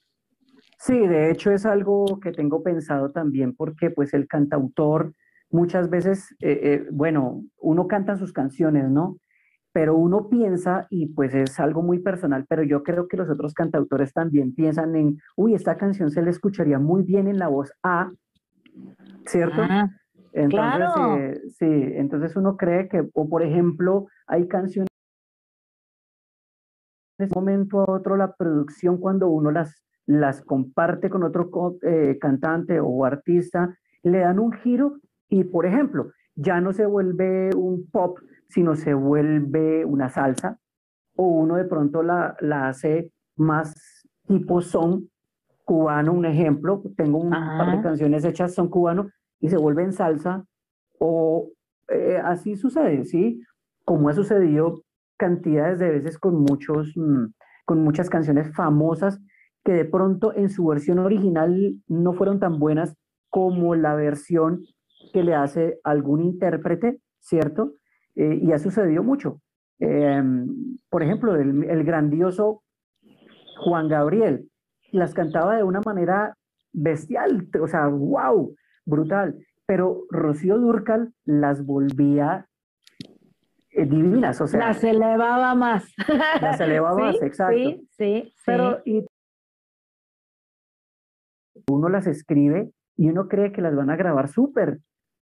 [0.78, 5.14] Sí, de hecho es algo que tengo pensado también porque pues el cantautor
[5.50, 9.18] muchas veces, eh, eh, bueno, uno canta sus canciones, ¿no?
[9.72, 13.54] Pero uno piensa, y pues es algo muy personal, pero yo creo que los otros
[13.54, 17.72] cantautores también piensan en, uy, esta canción se le escucharía muy bien en la voz
[17.82, 18.12] A,
[19.26, 19.62] ¿cierto?
[19.62, 19.90] Ah.
[20.34, 24.88] Entonces, eh, sí, entonces uno cree que, o por ejemplo, hay canciones
[27.20, 32.18] de un momento a otro la producción cuando uno las, las comparte con otro eh,
[32.20, 37.88] cantante o artista, le dan un giro y, por ejemplo, ya no se vuelve un
[37.92, 38.18] pop,
[38.50, 40.58] sino se vuelve una salsa,
[41.16, 45.10] o uno de pronto la, la hace más tipo son
[45.64, 49.10] cubano, un ejemplo, tengo un par de canciones hechas son cubano,
[49.44, 50.46] y se vuelve en salsa,
[51.00, 51.52] o
[51.90, 53.42] eh, así sucede, ¿sí?
[53.84, 54.84] Como ha sucedido
[55.18, 57.26] cantidades de veces con, muchos, mm,
[57.66, 59.20] con muchas canciones famosas
[59.66, 62.96] que de pronto en su versión original no fueron tan buenas
[63.30, 64.62] como la versión
[65.12, 67.74] que le hace algún intérprete, ¿cierto?
[68.16, 69.42] Eh, y ha sucedido mucho.
[69.80, 72.64] Em, por ejemplo, el, el, grandioso
[73.58, 74.48] Juan Gabriel
[74.94, 76.38] las cantaba de una manera
[76.72, 79.46] bestial, o sea, wow, brutal.
[79.66, 82.48] Pero Rocío Durcal las volvía
[83.72, 84.60] eh, divinas, o sea.
[84.60, 85.92] Las elevaba más.
[86.42, 87.56] Las elevaba más, exacto.
[87.56, 89.06] Sí, sí, Pero y
[91.68, 94.80] uno las escribe y uno cree que las van a grabar súper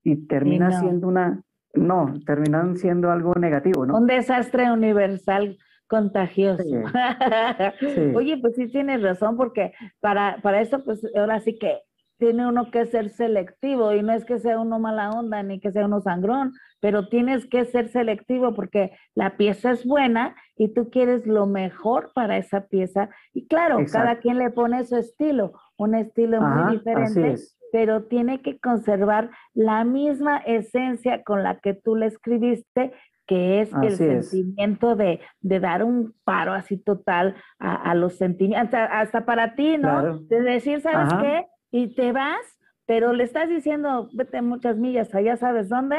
[0.03, 1.41] y termina siendo una,
[1.73, 3.97] no, terminan siendo algo negativo, ¿no?
[3.97, 5.57] Un desastre universal
[5.87, 6.63] contagioso.
[8.15, 11.79] Oye, pues sí tienes razón, porque para, para eso, pues ahora sí que
[12.17, 15.71] tiene uno que ser selectivo y no es que sea uno mala onda ni que
[15.71, 20.89] sea uno sangrón, pero tienes que ser selectivo porque la pieza es buena y tú
[20.89, 23.09] quieres lo mejor para esa pieza.
[23.33, 27.35] Y claro, cada quien le pone su estilo, un estilo muy diferente,
[27.71, 32.93] pero tiene que conservar la misma esencia con la que tú le escribiste
[33.27, 39.53] que es el sentimiento de, dar un paro así total a, los sentimientos, hasta, para
[39.55, 40.19] ti, ¿no?
[40.19, 41.45] De decir, ¿sabes qué?
[41.71, 42.41] Y te vas,
[42.85, 45.97] pero le estás diciendo, vete muchas millas allá sabes dónde,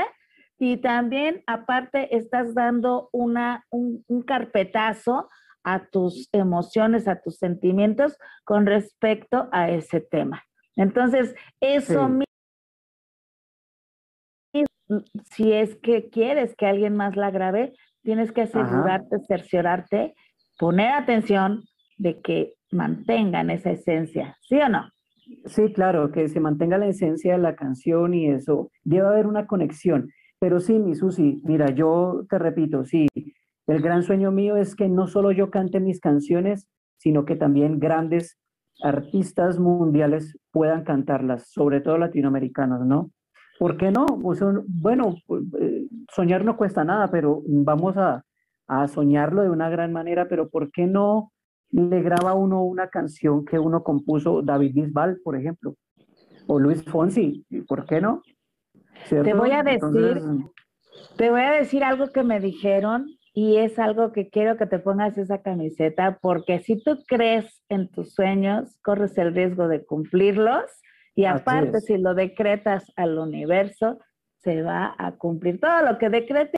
[0.58, 5.28] y también aparte estás dando una, un, carpetazo
[5.62, 10.42] a tus emociones, a tus sentimientos con respecto a ese tema.
[10.74, 12.24] Entonces, eso mismo,
[15.30, 20.14] si es que quieres que alguien más la grabe, tienes que asegurarte, cerciorarte,
[20.58, 21.64] poner atención
[21.98, 24.90] de que mantengan esa esencia, ¿sí o no?
[25.46, 28.70] Sí, claro, que se mantenga la esencia de la canción y eso.
[28.84, 30.10] Debe haber una conexión.
[30.40, 33.08] Pero sí, mi Susi, mira, yo te repito, sí,
[33.66, 37.80] el gran sueño mío es que no solo yo cante mis canciones, sino que también
[37.80, 38.38] grandes
[38.82, 43.10] artistas mundiales puedan cantarlas, sobre todo latinoamericanos, ¿no?
[43.58, 44.06] ¿Por qué no?
[44.06, 45.16] Pues, bueno,
[45.60, 48.22] eh, soñar no cuesta nada, pero vamos a,
[48.68, 51.32] a soñarlo de una gran manera, pero ¿por qué no
[51.70, 55.74] le graba uno una canción que uno compuso, David Bisbal, por ejemplo,
[56.46, 58.22] o Luis Fonsi, ¿por qué no?
[59.08, 60.20] Te voy a decir,
[61.16, 64.78] te voy a decir algo que me dijeron y es algo que quiero que te
[64.78, 70.64] pongas esa camiseta porque si tú crees en tus sueños, corres el riesgo de cumplirlos
[71.14, 73.98] y aparte si lo decretas al universo,
[74.36, 75.60] se va a cumplir.
[75.60, 76.56] Todo lo que decrete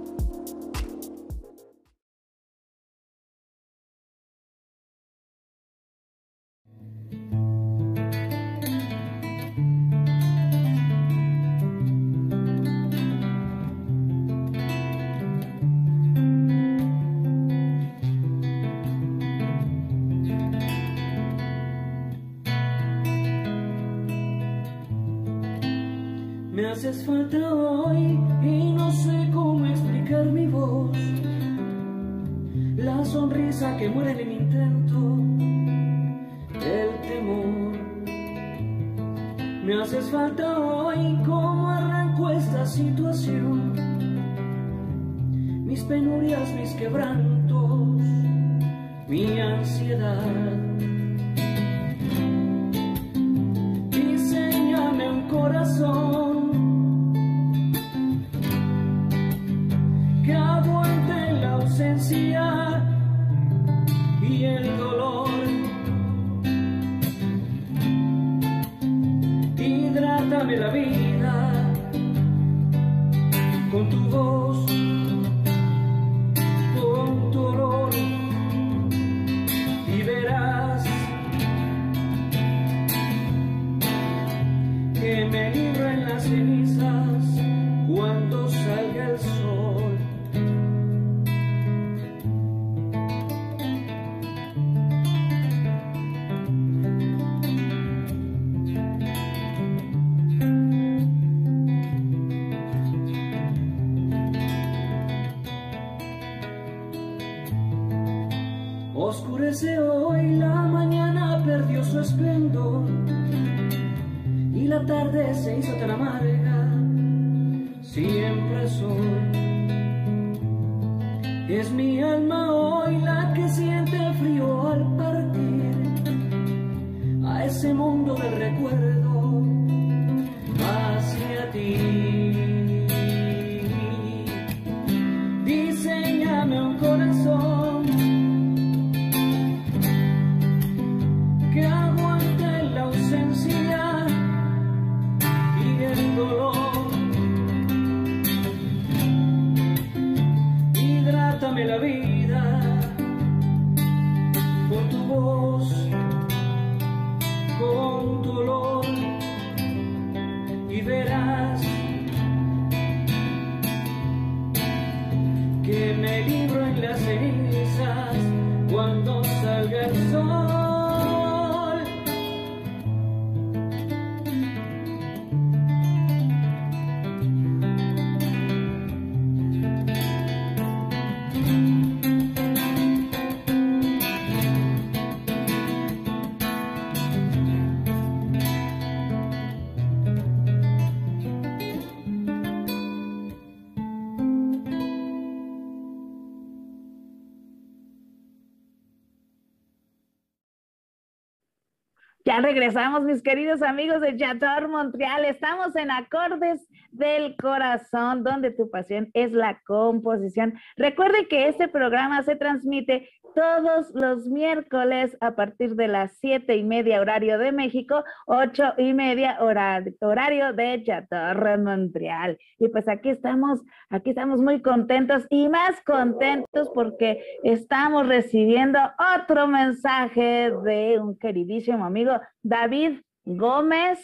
[202.23, 205.25] Ya regresamos, mis queridos amigos de Chateau Montreal.
[205.25, 210.53] Estamos en Acordes del Corazón, donde tu pasión es la composición.
[210.75, 216.63] Recuerde que este programa se transmite todos los miércoles a partir de las siete y
[216.63, 222.37] media horario de México, ocho y media horario de Chateau Montreal.
[222.59, 228.79] Y pues aquí estamos, aquí estamos muy contentos y más contentos porque estamos recibiendo
[229.15, 234.03] otro mensaje de un queridísimo amigo David Gómez,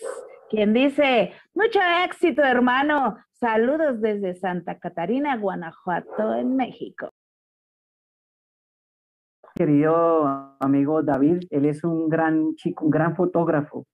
[0.49, 7.09] quien dice, mucho éxito hermano, saludos desde Santa Catarina, Guanajuato, en México.
[9.57, 13.87] Querido amigo David, él es un gran chico, un gran fotógrafo,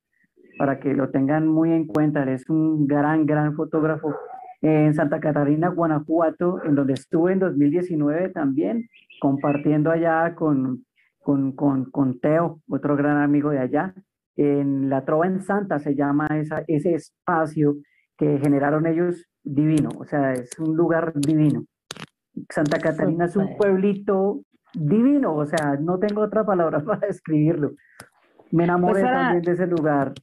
[0.57, 4.13] para que lo tengan muy en cuenta, él es un gran, gran fotógrafo
[4.61, 8.89] en Santa Catarina, Guanajuato, en donde estuve en 2019 también,
[9.21, 10.85] compartiendo allá con,
[11.19, 13.93] con, con, con Teo, otro gran amigo de allá
[14.35, 17.77] en la Trova en Santa se llama esa, ese espacio
[18.17, 21.65] que generaron ellos divino, o sea, es un lugar divino.
[22.49, 24.41] Santa Catarina es un pueblito
[24.73, 27.71] divino, o sea, no tengo otra palabra para describirlo.
[28.51, 30.13] Me enamoré pues también de ese lugar.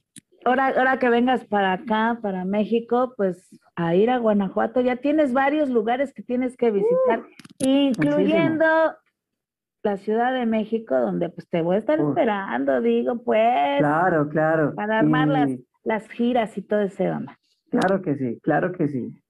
[0.43, 5.33] Ahora, ahora que vengas para acá, para México, pues a ir a Guanajuato, ya tienes
[5.33, 7.25] varios lugares que tienes que visitar, uh,
[7.59, 8.65] incluyendo
[9.83, 13.79] la Ciudad de México, donde pues te voy a estar esperando, digo, pues.
[13.79, 14.73] Claro, claro.
[14.75, 15.51] Para armar las,
[15.83, 17.37] las giras y todo ese onda.
[17.69, 19.20] Claro que sí, claro que sí.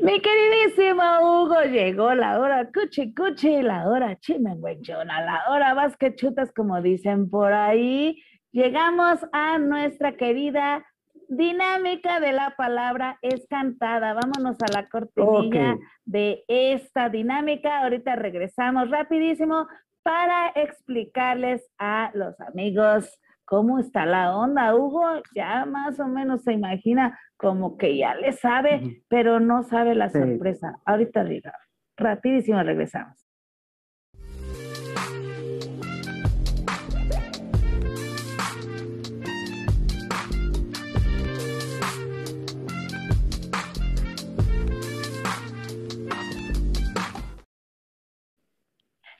[0.00, 6.14] Mi queridísimo Hugo, llegó la hora cuchi cuchi, la hora chimenguechona, la hora vas que
[6.14, 8.22] chutas, como dicen por ahí.
[8.52, 10.84] Llegamos a nuestra querida
[11.28, 14.14] dinámica de la palabra es cantada.
[14.14, 17.82] Vámonos a la cortinilla de esta dinámica.
[17.82, 19.68] Ahorita regresamos rapidísimo
[20.02, 24.74] para explicarles a los amigos cómo está la onda.
[24.74, 29.94] Hugo ya más o menos se imagina como que ya le sabe, pero no sabe
[29.94, 30.78] la sorpresa.
[30.84, 31.52] Ahorita diga,
[31.96, 33.23] rapidísimo regresamos.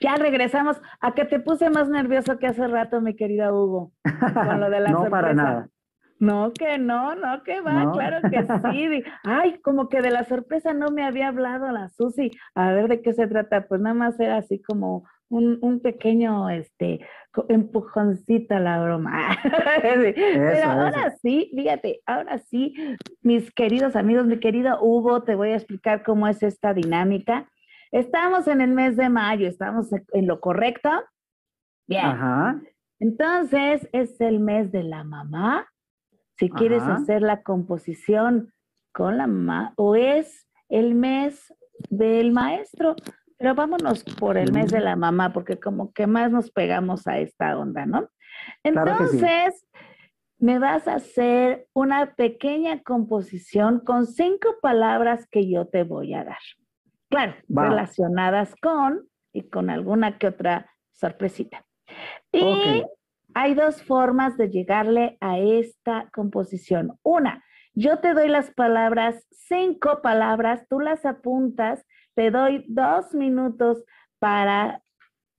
[0.05, 0.79] Ya regresamos.
[0.99, 3.91] A que te puse más nervioso que hace rato, mi querida Hugo,
[4.35, 5.69] con lo de la no para nada.
[6.19, 9.03] No, que no, no, que va, claro que sí.
[9.23, 12.29] Ay, como que de la sorpresa no me había hablado la Susi.
[12.53, 13.67] A ver de qué se trata.
[13.67, 16.99] Pues nada más era así como un, un pequeño este
[17.49, 19.37] empujoncito a la broma.
[19.81, 22.75] Pero ahora sí, fíjate, ahora sí,
[23.23, 27.49] mis queridos amigos, mi querido Hugo, te voy a explicar cómo es esta dinámica.
[27.95, 30.89] Estamos en el mes de mayo, estamos en lo correcto.
[31.87, 32.05] Bien.
[32.05, 32.61] Ajá.
[32.99, 35.65] Entonces, es el mes de la mamá.
[36.37, 38.51] Si quieres hacer la composición
[38.91, 41.53] con la mamá, o es el mes
[41.89, 42.97] del maestro.
[43.37, 47.19] Pero vámonos por el mes de la mamá, porque como que más nos pegamos a
[47.19, 48.09] esta onda, ¿no?
[48.63, 49.65] Entonces,
[50.37, 56.25] me vas a hacer una pequeña composición con cinco palabras que yo te voy a
[56.25, 56.39] dar.
[57.15, 61.65] Claro, relacionadas con y con alguna que otra sorpresita.
[62.31, 62.83] Y
[63.33, 66.97] hay dos formas de llegarle a esta composición.
[67.03, 67.43] Una,
[67.73, 71.85] yo te doy las palabras, cinco palabras, tú las apuntas,
[72.15, 73.83] te doy dos minutos
[74.19, 74.81] para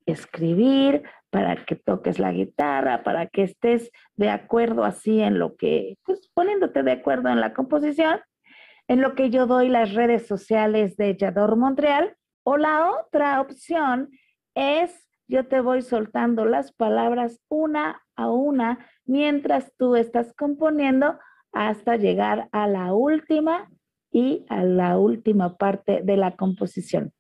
[0.07, 5.99] escribir, para que toques la guitarra, para que estés de acuerdo así en lo que,
[6.05, 8.21] pues poniéndote de acuerdo en la composición
[8.89, 12.17] en lo que yo doy las redes sociales de Yador Montreal.
[12.45, 14.11] O la otra opción
[14.55, 21.19] es yo te voy soltando las palabras una a una mientras tú estás componiendo
[21.53, 23.69] hasta llegar a la última
[24.13, 27.13] y a la última parte de la composición.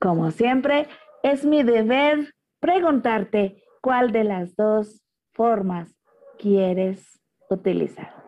[0.00, 0.88] Como siempre,
[1.22, 5.02] es mi deber preguntarte cuál de las dos
[5.32, 5.94] formas
[6.38, 8.21] quieres utilizar.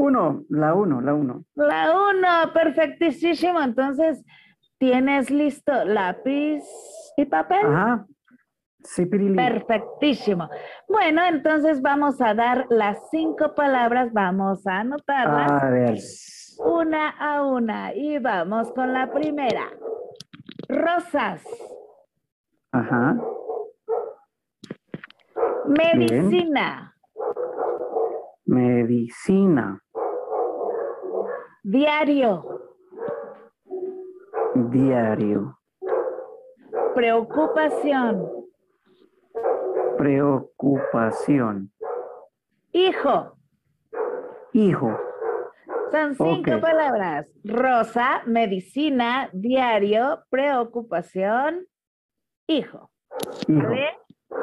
[0.00, 1.44] Uno, la uno, la uno.
[1.56, 3.60] La uno, perfectísimo.
[3.60, 4.24] Entonces,
[4.78, 6.62] ¿tienes listo lápiz
[7.18, 7.66] y papel?
[7.66, 8.06] Ajá.
[8.82, 10.48] Sí, Perfectísimo.
[10.88, 15.62] Bueno, entonces vamos a dar las cinco palabras, vamos a anotarlas.
[15.62, 15.98] A ver.
[16.64, 17.94] Una a una.
[17.94, 19.68] Y vamos con la primera.
[20.66, 21.44] Rosas.
[22.72, 23.18] Ajá.
[25.66, 26.96] Medicina.
[28.46, 29.80] Medicina.
[31.62, 32.42] Diario.
[34.54, 35.58] Diario.
[36.94, 38.26] Preocupación.
[39.98, 41.70] Preocupación.
[42.72, 43.36] Hijo.
[44.54, 44.98] Hijo.
[45.90, 47.26] Son cinco palabras.
[47.44, 51.66] Rosa, medicina, diario, preocupación,
[52.46, 52.90] hijo.
[53.48, 53.62] Hijo.
[53.68, 53.98] ¿Vale?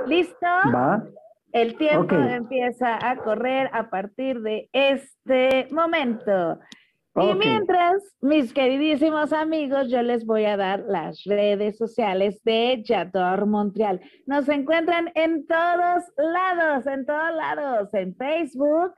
[0.06, 0.46] ¿Listo?
[0.74, 1.04] Va.
[1.52, 6.60] El tiempo empieza a correr a partir de este momento.
[7.20, 13.48] Y mientras, mis queridísimos amigos, yo les voy a dar las redes sociales de Yador
[13.48, 14.02] Montreal.
[14.28, 18.94] Nos encuentran en todos lados, en todos lados, en Facebook,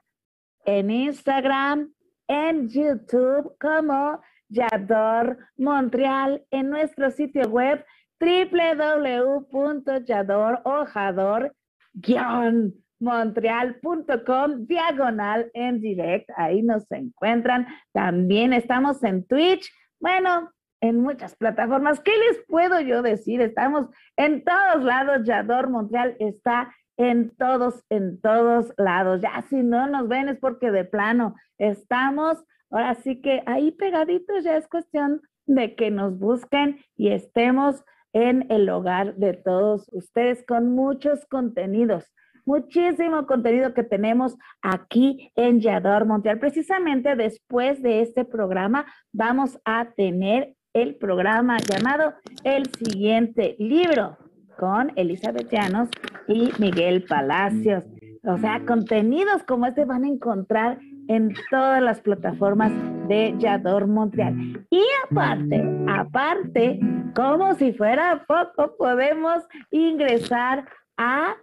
[0.65, 1.93] en Instagram,
[2.27, 7.85] en YouTube, como Yador Montreal, en nuestro sitio web
[12.99, 16.29] www.yadorojador-montreal.com diagonal en direct.
[16.35, 17.67] Ahí nos encuentran.
[17.93, 19.71] También estamos en Twitch.
[19.99, 21.99] Bueno, en muchas plataformas.
[21.99, 23.41] ¿Qué les puedo yo decir?
[23.41, 23.87] Estamos
[24.17, 25.23] en todos lados.
[25.25, 29.21] Yador Montreal está en todos, en todos lados.
[29.21, 32.43] Ya si no nos ven es porque de plano estamos.
[32.69, 37.83] Ahora sí que ahí pegaditos ya es cuestión de que nos busquen y estemos
[38.13, 42.11] en el hogar de todos ustedes con muchos contenidos,
[42.45, 46.39] muchísimo contenido que tenemos aquí en Yador Montreal.
[46.39, 52.13] Precisamente después de este programa vamos a tener el programa llamado
[52.43, 54.17] El siguiente libro
[54.57, 55.89] con Elizabeth Llanos
[56.27, 57.83] y Miguel Palacios.
[58.23, 62.71] O sea, contenidos como este van a encontrar en todas las plataformas
[63.07, 64.65] de Yador Montreal.
[64.69, 66.79] Y aparte, aparte,
[67.15, 70.67] como si fuera poco, podemos ingresar
[70.97, 71.35] a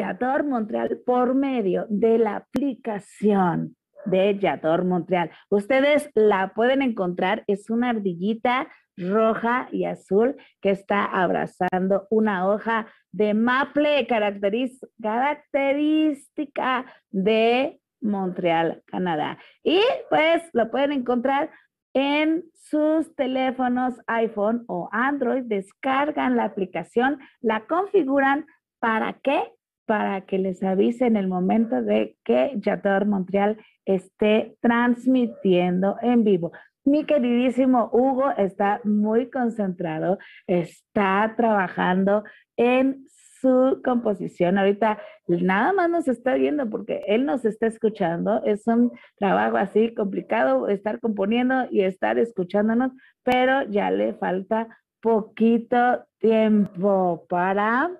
[0.00, 3.76] Yador Montreal por medio de la aplicación
[4.06, 5.30] de Yador Montreal.
[5.50, 12.86] Ustedes la pueden encontrar, es una ardillita roja y azul que está abrazando una hoja
[13.12, 19.36] de maple característica de Montreal, Canadá.
[19.62, 21.50] Y pues lo pueden encontrar
[21.92, 28.46] en sus teléfonos iPhone o Android, descargan la aplicación, la configuran,
[28.78, 29.42] ¿para qué?
[29.90, 36.52] Para que les avise en el momento de que Yador Montreal esté transmitiendo en vivo.
[36.84, 42.22] Mi queridísimo Hugo está muy concentrado, está trabajando
[42.56, 43.04] en
[43.40, 44.58] su composición.
[44.58, 48.44] Ahorita nada más nos está viendo porque él nos está escuchando.
[48.44, 52.92] Es un trabajo así complicado estar componiendo y estar escuchándonos,
[53.24, 54.68] pero ya le falta
[55.00, 57.90] poquito tiempo para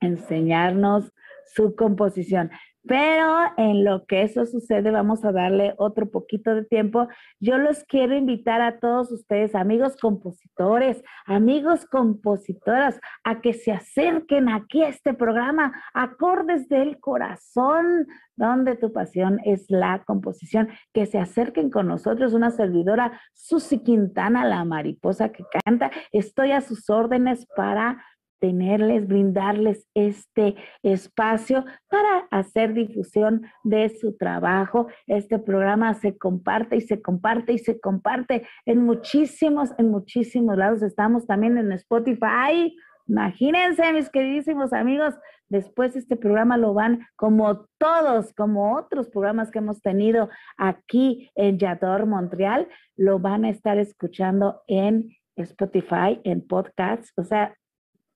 [0.00, 1.12] enseñarnos
[1.54, 2.50] su composición.
[2.86, 7.08] Pero en lo que eso sucede, vamos a darle otro poquito de tiempo.
[7.38, 14.48] Yo los quiero invitar a todos ustedes, amigos compositores, amigos compositoras, a que se acerquen
[14.48, 20.70] aquí a este programa, Acordes del Corazón, donde tu pasión es la composición.
[20.94, 25.90] Que se acerquen con nosotros, una servidora, Susi Quintana, la mariposa que canta.
[26.12, 28.02] Estoy a sus órdenes para
[28.40, 34.88] tenerles, brindarles este espacio para hacer difusión de su trabajo.
[35.06, 40.82] Este programa se comparte y se comparte y se comparte en muchísimos, en muchísimos lados.
[40.82, 42.74] Estamos también en Spotify.
[43.06, 45.14] Imagínense, mis queridísimos amigos,
[45.48, 51.58] después este programa lo van como todos, como otros programas que hemos tenido aquí en
[51.58, 57.56] Yador Montreal, lo van a estar escuchando en Spotify, en podcasts, o sea,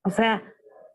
[0.05, 0.43] o sea,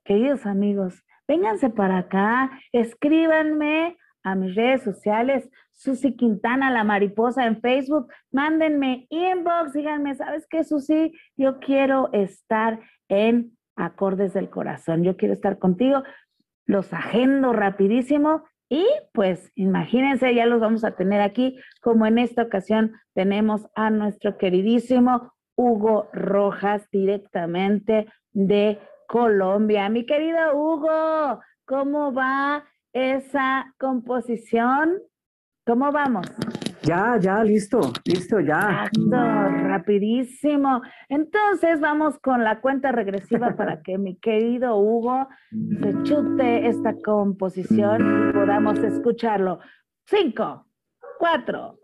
[0.06, 7.60] queridos amigos, vénganse para acá, escríbanme a mis redes sociales, Susi Quintana, la mariposa en
[7.62, 11.14] Facebook, mándenme inbox, díganme, ¿sabes qué, Susi?
[11.36, 16.04] Yo quiero estar en Acordes del Corazón, yo quiero estar contigo,
[16.66, 22.44] los agendo rapidísimo y pues imagínense, ya los vamos a tener aquí, como en esta
[22.44, 28.80] ocasión tenemos a nuestro queridísimo Hugo Rojas directamente de
[29.10, 29.90] Colombia.
[29.90, 35.02] Mi querido Hugo, ¿cómo va esa composición?
[35.66, 36.28] ¿Cómo vamos?
[36.84, 38.86] Ya, ya, listo, listo, ya.
[38.94, 39.18] Exacto,
[39.68, 40.84] rapidísimo.
[41.10, 48.30] Entonces vamos con la cuenta regresiva para que mi querido Hugo se chute esta composición
[48.30, 49.60] y podamos escucharlo.
[50.06, 50.68] Cinco,
[51.18, 51.80] cuatro,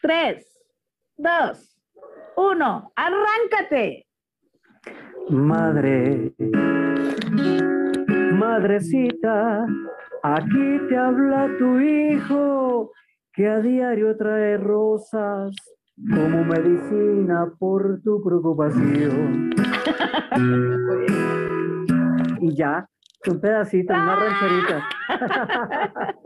[0.00, 0.46] tres,
[1.16, 1.76] dos,
[2.36, 4.06] uno, arráncate.
[5.30, 6.34] Madre,
[8.32, 9.64] madrecita,
[10.24, 12.90] aquí te habla tu hijo,
[13.32, 15.54] que a diario trae rosas
[16.12, 19.50] como medicina por tu preocupación.
[22.40, 22.88] y ya,
[23.28, 24.84] un pedacito, una rancherita.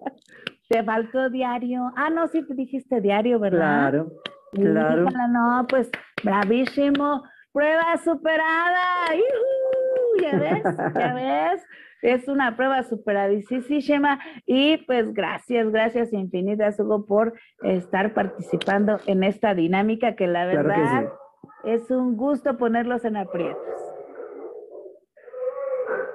[0.71, 1.93] te faltó diario.
[1.95, 3.91] Ah, no, sí te dijiste diario, ¿verdad?
[3.91, 4.13] Claro,
[4.53, 5.05] claro.
[5.29, 5.91] No, pues
[6.23, 7.23] bravísimo.
[7.55, 9.15] Prueba superada.
[9.15, 10.23] ¡Yujú!
[10.23, 10.63] Ya ves,
[10.95, 11.15] ya
[11.53, 11.63] ves.
[12.03, 17.33] Es una prueba superadísima y pues gracias, gracias infinitas, Hugo, por
[17.63, 21.13] estar participando en esta dinámica que la Claro que verdad
[21.65, 23.95] es un gusto ponerlos en aprietos.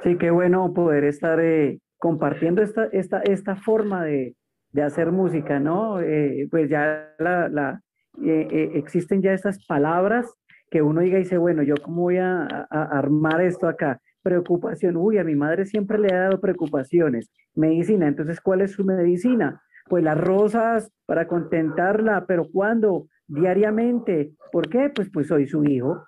[0.04, 4.36] Sí, qué bueno poder estar eh, compartiendo esta, esta, esta forma de,
[4.72, 6.02] de hacer música, ¿no?
[6.02, 7.82] Eh, pues ya la, la,
[8.24, 10.32] eh, eh, existen ya estas palabras
[10.70, 14.00] que uno diga y dice, bueno, yo cómo voy a, a- a armar esto acá.
[14.22, 17.32] Preocupación, uy, a mi madre siempre le ha dado preocupaciones.
[17.56, 19.62] Medicina, entonces, ¿cuál es su medicina?
[19.88, 23.08] Pues las rosas para contentarla, pero ¿cuándo?
[23.28, 24.32] Diariamente.
[24.52, 24.92] ¿Por qué?
[24.94, 26.04] Pues, pues soy su hijo.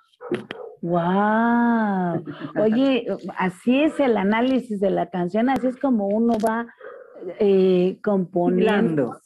[0.81, 2.23] ¡Wow!
[2.59, 3.05] Oye,
[3.37, 6.67] así es el análisis de la canción, así es como uno va
[7.39, 9.21] eh, componiendo, Hilando,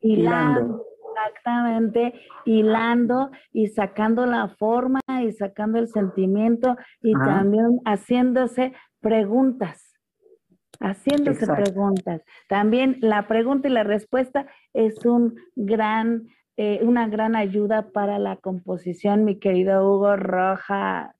[0.00, 0.84] hilando, hilando.
[1.28, 2.14] Exactamente,
[2.44, 7.24] hilando y sacando la forma y sacando el sentimiento y Ajá.
[7.24, 9.86] también haciéndose preguntas.
[10.80, 11.62] Haciéndose Exacto.
[11.64, 12.22] preguntas.
[12.48, 18.36] También la pregunta y la respuesta es un gran, eh, una gran ayuda para la
[18.36, 21.14] composición, mi querido Hugo Rojas.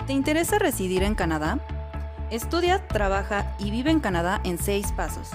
[0.08, 1.60] ¿Te interesa residir en Canadá?
[2.32, 5.32] Estudia, trabaja y vive en Canadá en seis pasos.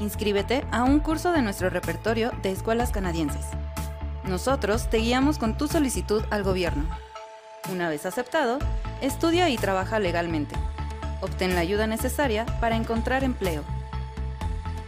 [0.00, 3.46] Inscríbete a un curso de nuestro repertorio de escuelas canadienses.
[4.24, 6.84] Nosotros te guiamos con tu solicitud al gobierno.
[7.70, 8.58] Una vez aceptado,
[9.00, 10.56] estudia y trabaja legalmente.
[11.20, 13.62] Obtén la ayuda necesaria para encontrar empleo.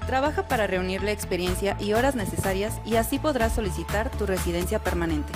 [0.06, 5.32] Trabaja para reunir la experiencia y horas necesarias y así podrás solicitar tu residencia permanente.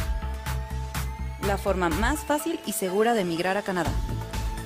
[1.46, 3.90] La forma más fácil y segura de emigrar a Canadá.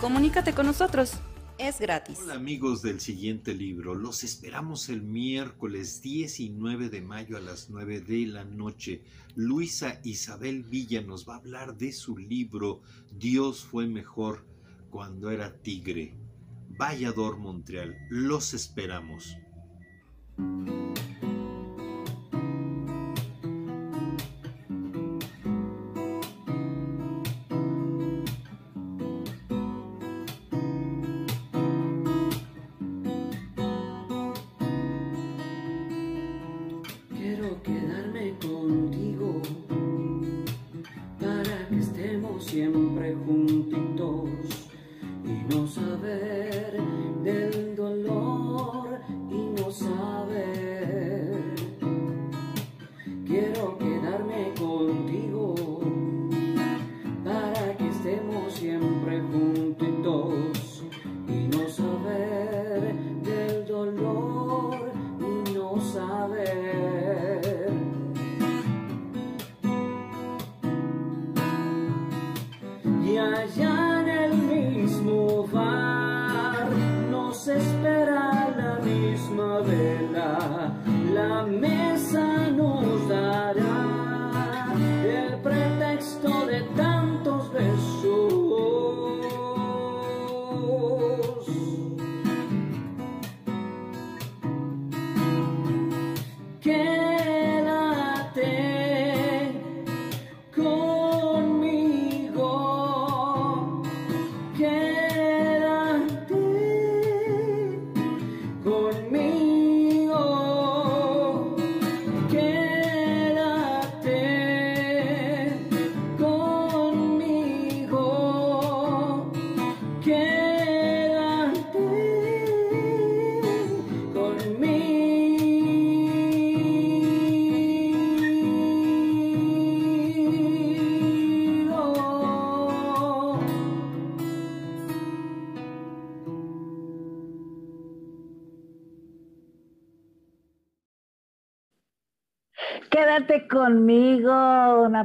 [0.00, 1.20] Comunícate con nosotros.
[1.56, 2.18] Es gratis.
[2.20, 8.00] Hola amigos del siguiente libro, los esperamos el miércoles 19 de mayo a las 9
[8.00, 9.04] de la noche.
[9.36, 12.80] Luisa Isabel Villa nos va a hablar de su libro
[13.12, 14.44] Dios fue mejor
[14.90, 16.16] cuando era tigre.
[16.70, 19.36] Vallador Montreal, los esperamos.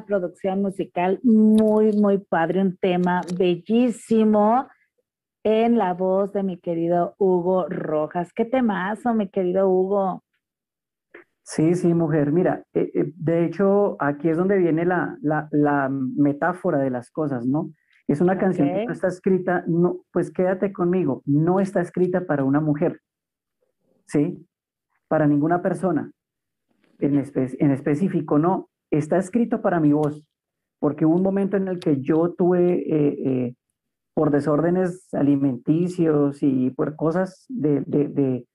[0.09, 4.67] Producción musical muy, muy padre, un tema bellísimo
[5.43, 8.33] en la voz de mi querido Hugo Rojas.
[8.33, 10.23] ¿Qué temazo, mi querido Hugo?
[11.43, 12.31] Sí, sí, mujer.
[12.31, 17.11] Mira, eh, eh, de hecho, aquí es donde viene la, la, la metáfora de las
[17.11, 17.71] cosas, ¿no?
[18.07, 22.43] Es una canción que no está escrita, no, pues quédate conmigo, no está escrita para
[22.43, 22.99] una mujer,
[24.07, 24.43] ¿sí?
[25.07, 26.11] Para ninguna persona
[26.97, 30.23] en, en específico, no, está escrito para mi voz,
[30.79, 33.55] porque hubo un momento en el que yo tuve, eh,
[34.13, 38.45] por desórdenes alimenticios y por cosas de, de,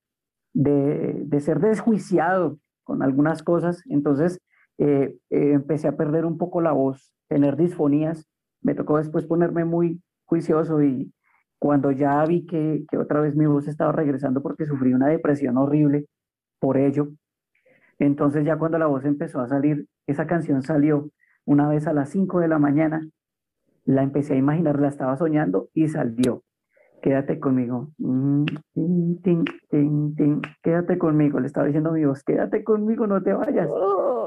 [0.52, 3.82] de, de ser desjuiciado con algunas cosas.
[3.88, 4.40] Entonces
[4.78, 8.28] eh, eh, empecé a perder un poco la voz, tener disfonías.
[8.60, 11.12] Me tocó después ponerme muy juicioso y
[11.58, 15.56] cuando ya vi que, que otra vez mi voz estaba regresando porque sufrí una depresión
[15.56, 16.06] horrible
[16.60, 17.08] por ello.
[17.98, 21.10] Entonces ya cuando la voz empezó a salir, esa canción salió
[21.44, 23.06] una vez a las 5 de la mañana,
[23.84, 26.42] la empecé a imaginar, la estaba soñando y salió
[27.04, 27.90] quédate conmigo.
[27.98, 28.46] Mm,
[30.62, 31.38] quédate conmigo.
[31.38, 33.68] Le estaba diciendo a mi voz, quédate conmigo, no te vayas.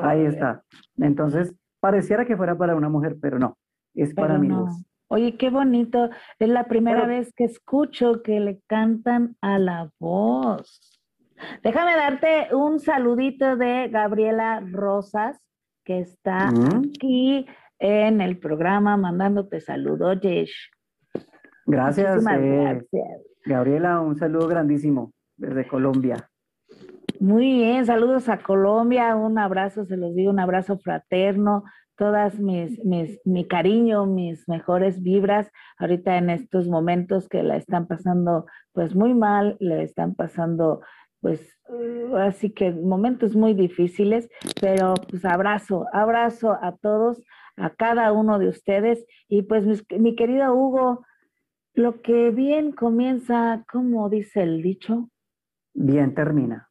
[0.04, 0.62] Ahí está.
[0.98, 3.58] Entonces, pareciera que fuera para una mujer, pero no,
[3.96, 4.86] es para mi voz.
[5.08, 6.12] Oye, qué bonito.
[6.38, 10.97] Es la primera vez que escucho que le cantan a la voz.
[11.64, 15.40] Déjame darte un saludito de Gabriela Rosas,
[15.84, 17.46] que está aquí
[17.80, 20.72] en el programa mandándote saludos, Yesh.
[21.66, 22.82] Gracias, eh,
[23.46, 26.30] Gabriela, un saludo grandísimo desde Colombia.
[27.20, 31.64] Muy bien, saludos a Colombia, un abrazo, se los digo, un abrazo fraterno,
[31.98, 37.88] todas mis, mis, mi cariño, mis mejores vibras, ahorita en estos momentos que la están
[37.88, 40.82] pasando pues muy mal, le están pasando
[41.22, 41.58] pues
[42.18, 44.30] así que momentos muy difíciles,
[44.62, 47.22] pero pues abrazo, abrazo a todos,
[47.56, 51.06] a cada uno de ustedes y pues mi querido Hugo,
[51.74, 55.10] lo que bien comienza, como dice el dicho?
[55.74, 56.70] Bien termina.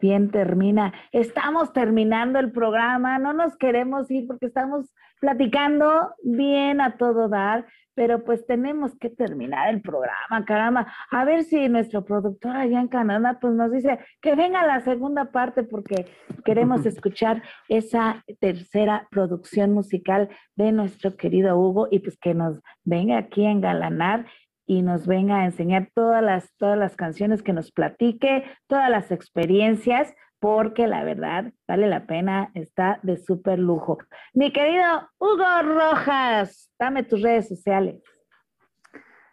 [0.00, 0.92] Bien termina.
[1.12, 7.66] Estamos terminando el programa, no nos queremos ir porque estamos platicando bien a todo dar,
[7.98, 10.86] pero pues tenemos que terminar el programa, caramba.
[11.10, 15.32] A ver si nuestro productor allá en Canadá pues nos dice que venga la segunda
[15.32, 16.06] parte porque
[16.44, 23.18] queremos escuchar esa tercera producción musical de nuestro querido Hugo y pues que nos venga
[23.18, 24.26] aquí a engalanar
[24.64, 29.10] y nos venga a enseñar todas las, todas las canciones que nos platique, todas las
[29.10, 33.98] experiencias, porque la verdad vale la pena, está de súper lujo.
[34.34, 38.02] Mi querido Hugo Rojas, dame tus redes sociales.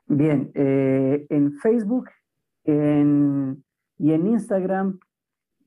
[0.07, 2.09] Bien, eh, en Facebook
[2.65, 3.63] y en
[4.27, 4.99] Instagram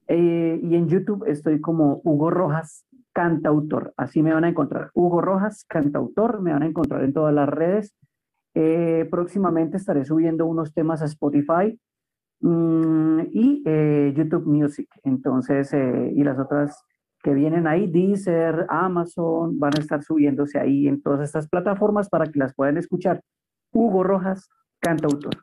[0.08, 3.92] eh, y en YouTube estoy como Hugo Rojas Cantautor.
[3.96, 4.90] Así me van a encontrar.
[4.94, 7.94] Hugo Rojas Cantautor, me van a encontrar en todas las redes.
[8.54, 11.78] Eh, próximamente estaré subiendo unos temas a Spotify
[12.40, 14.88] mm, y eh, YouTube Music.
[15.04, 16.84] Entonces, eh, y las otras
[17.22, 22.26] que vienen ahí, Deezer, Amazon, van a estar subiéndose ahí en todas estas plataformas para
[22.26, 23.22] que las puedan escuchar.
[23.72, 24.48] Hugo Rojas,
[24.80, 25.34] cantautor.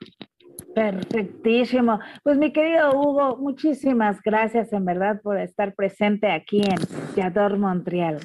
[0.73, 1.99] Perfectísimo.
[2.23, 6.77] Pues mi querido Hugo, muchísimas gracias en verdad por estar presente aquí en
[7.15, 8.19] Teatro Montreal.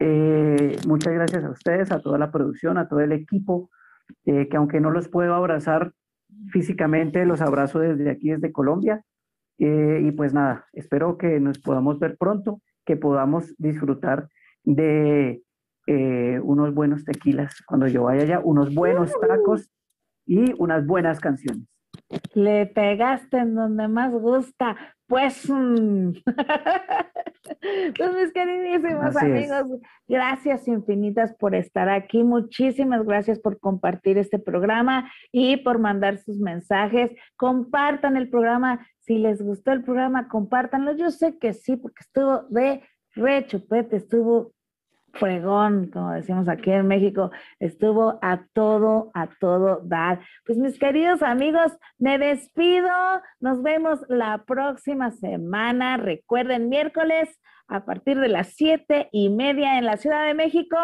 [0.00, 3.70] Eh, muchas gracias a ustedes, a toda la producción, a todo el equipo,
[4.26, 5.92] eh, que aunque no los puedo abrazar
[6.50, 9.04] físicamente, los abrazo desde aquí, desde Colombia.
[9.58, 14.28] Eh, y pues nada, espero que nos podamos ver pronto, que podamos disfrutar
[14.64, 15.42] de
[16.42, 19.70] unos buenos tequilas cuando yo vaya allá, unos buenos tacos
[20.24, 21.73] y unas buenas canciones.
[22.34, 24.76] Le pegaste en donde más gusta.
[25.06, 26.12] Pues, mm.
[27.96, 32.24] pues mis queridísimos amigos, gracias infinitas por estar aquí.
[32.24, 37.10] Muchísimas gracias por compartir este programa y por mandar sus mensajes.
[37.36, 38.86] Compartan el programa.
[39.00, 40.96] Si les gustó el programa, compártanlo.
[40.96, 42.82] Yo sé que sí, porque estuvo de
[43.14, 44.52] rechupete, estuvo
[45.14, 50.20] fregón, como decimos aquí en México, estuvo a todo, a todo dar.
[50.44, 52.90] Pues mis queridos amigos, me despido,
[53.40, 55.96] nos vemos la próxima semana.
[55.96, 60.76] Recuerden, miércoles a partir de las siete y media en la Ciudad de México,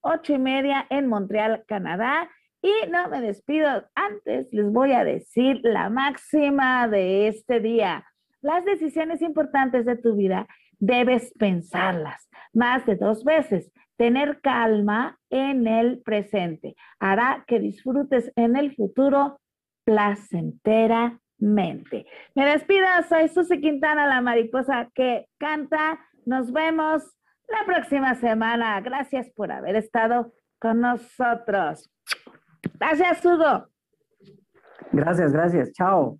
[0.00, 2.28] ocho y media en Montreal, Canadá.
[2.60, 8.04] Y no me despido, antes les voy a decir la máxima de este día.
[8.40, 10.46] Las decisiones importantes de tu vida
[10.78, 13.70] debes pensarlas más de dos veces.
[13.96, 19.40] Tener calma en el presente hará que disfrutes en el futuro
[19.84, 22.06] placenteramente.
[22.34, 25.98] Me despido, soy Susy Quintana, la mariposa que canta.
[26.26, 27.02] Nos vemos
[27.48, 28.80] la próxima semana.
[28.80, 31.90] Gracias por haber estado con nosotros.
[32.78, 33.66] Gracias, Hugo.
[34.92, 35.72] Gracias, gracias.
[35.72, 36.18] Chao.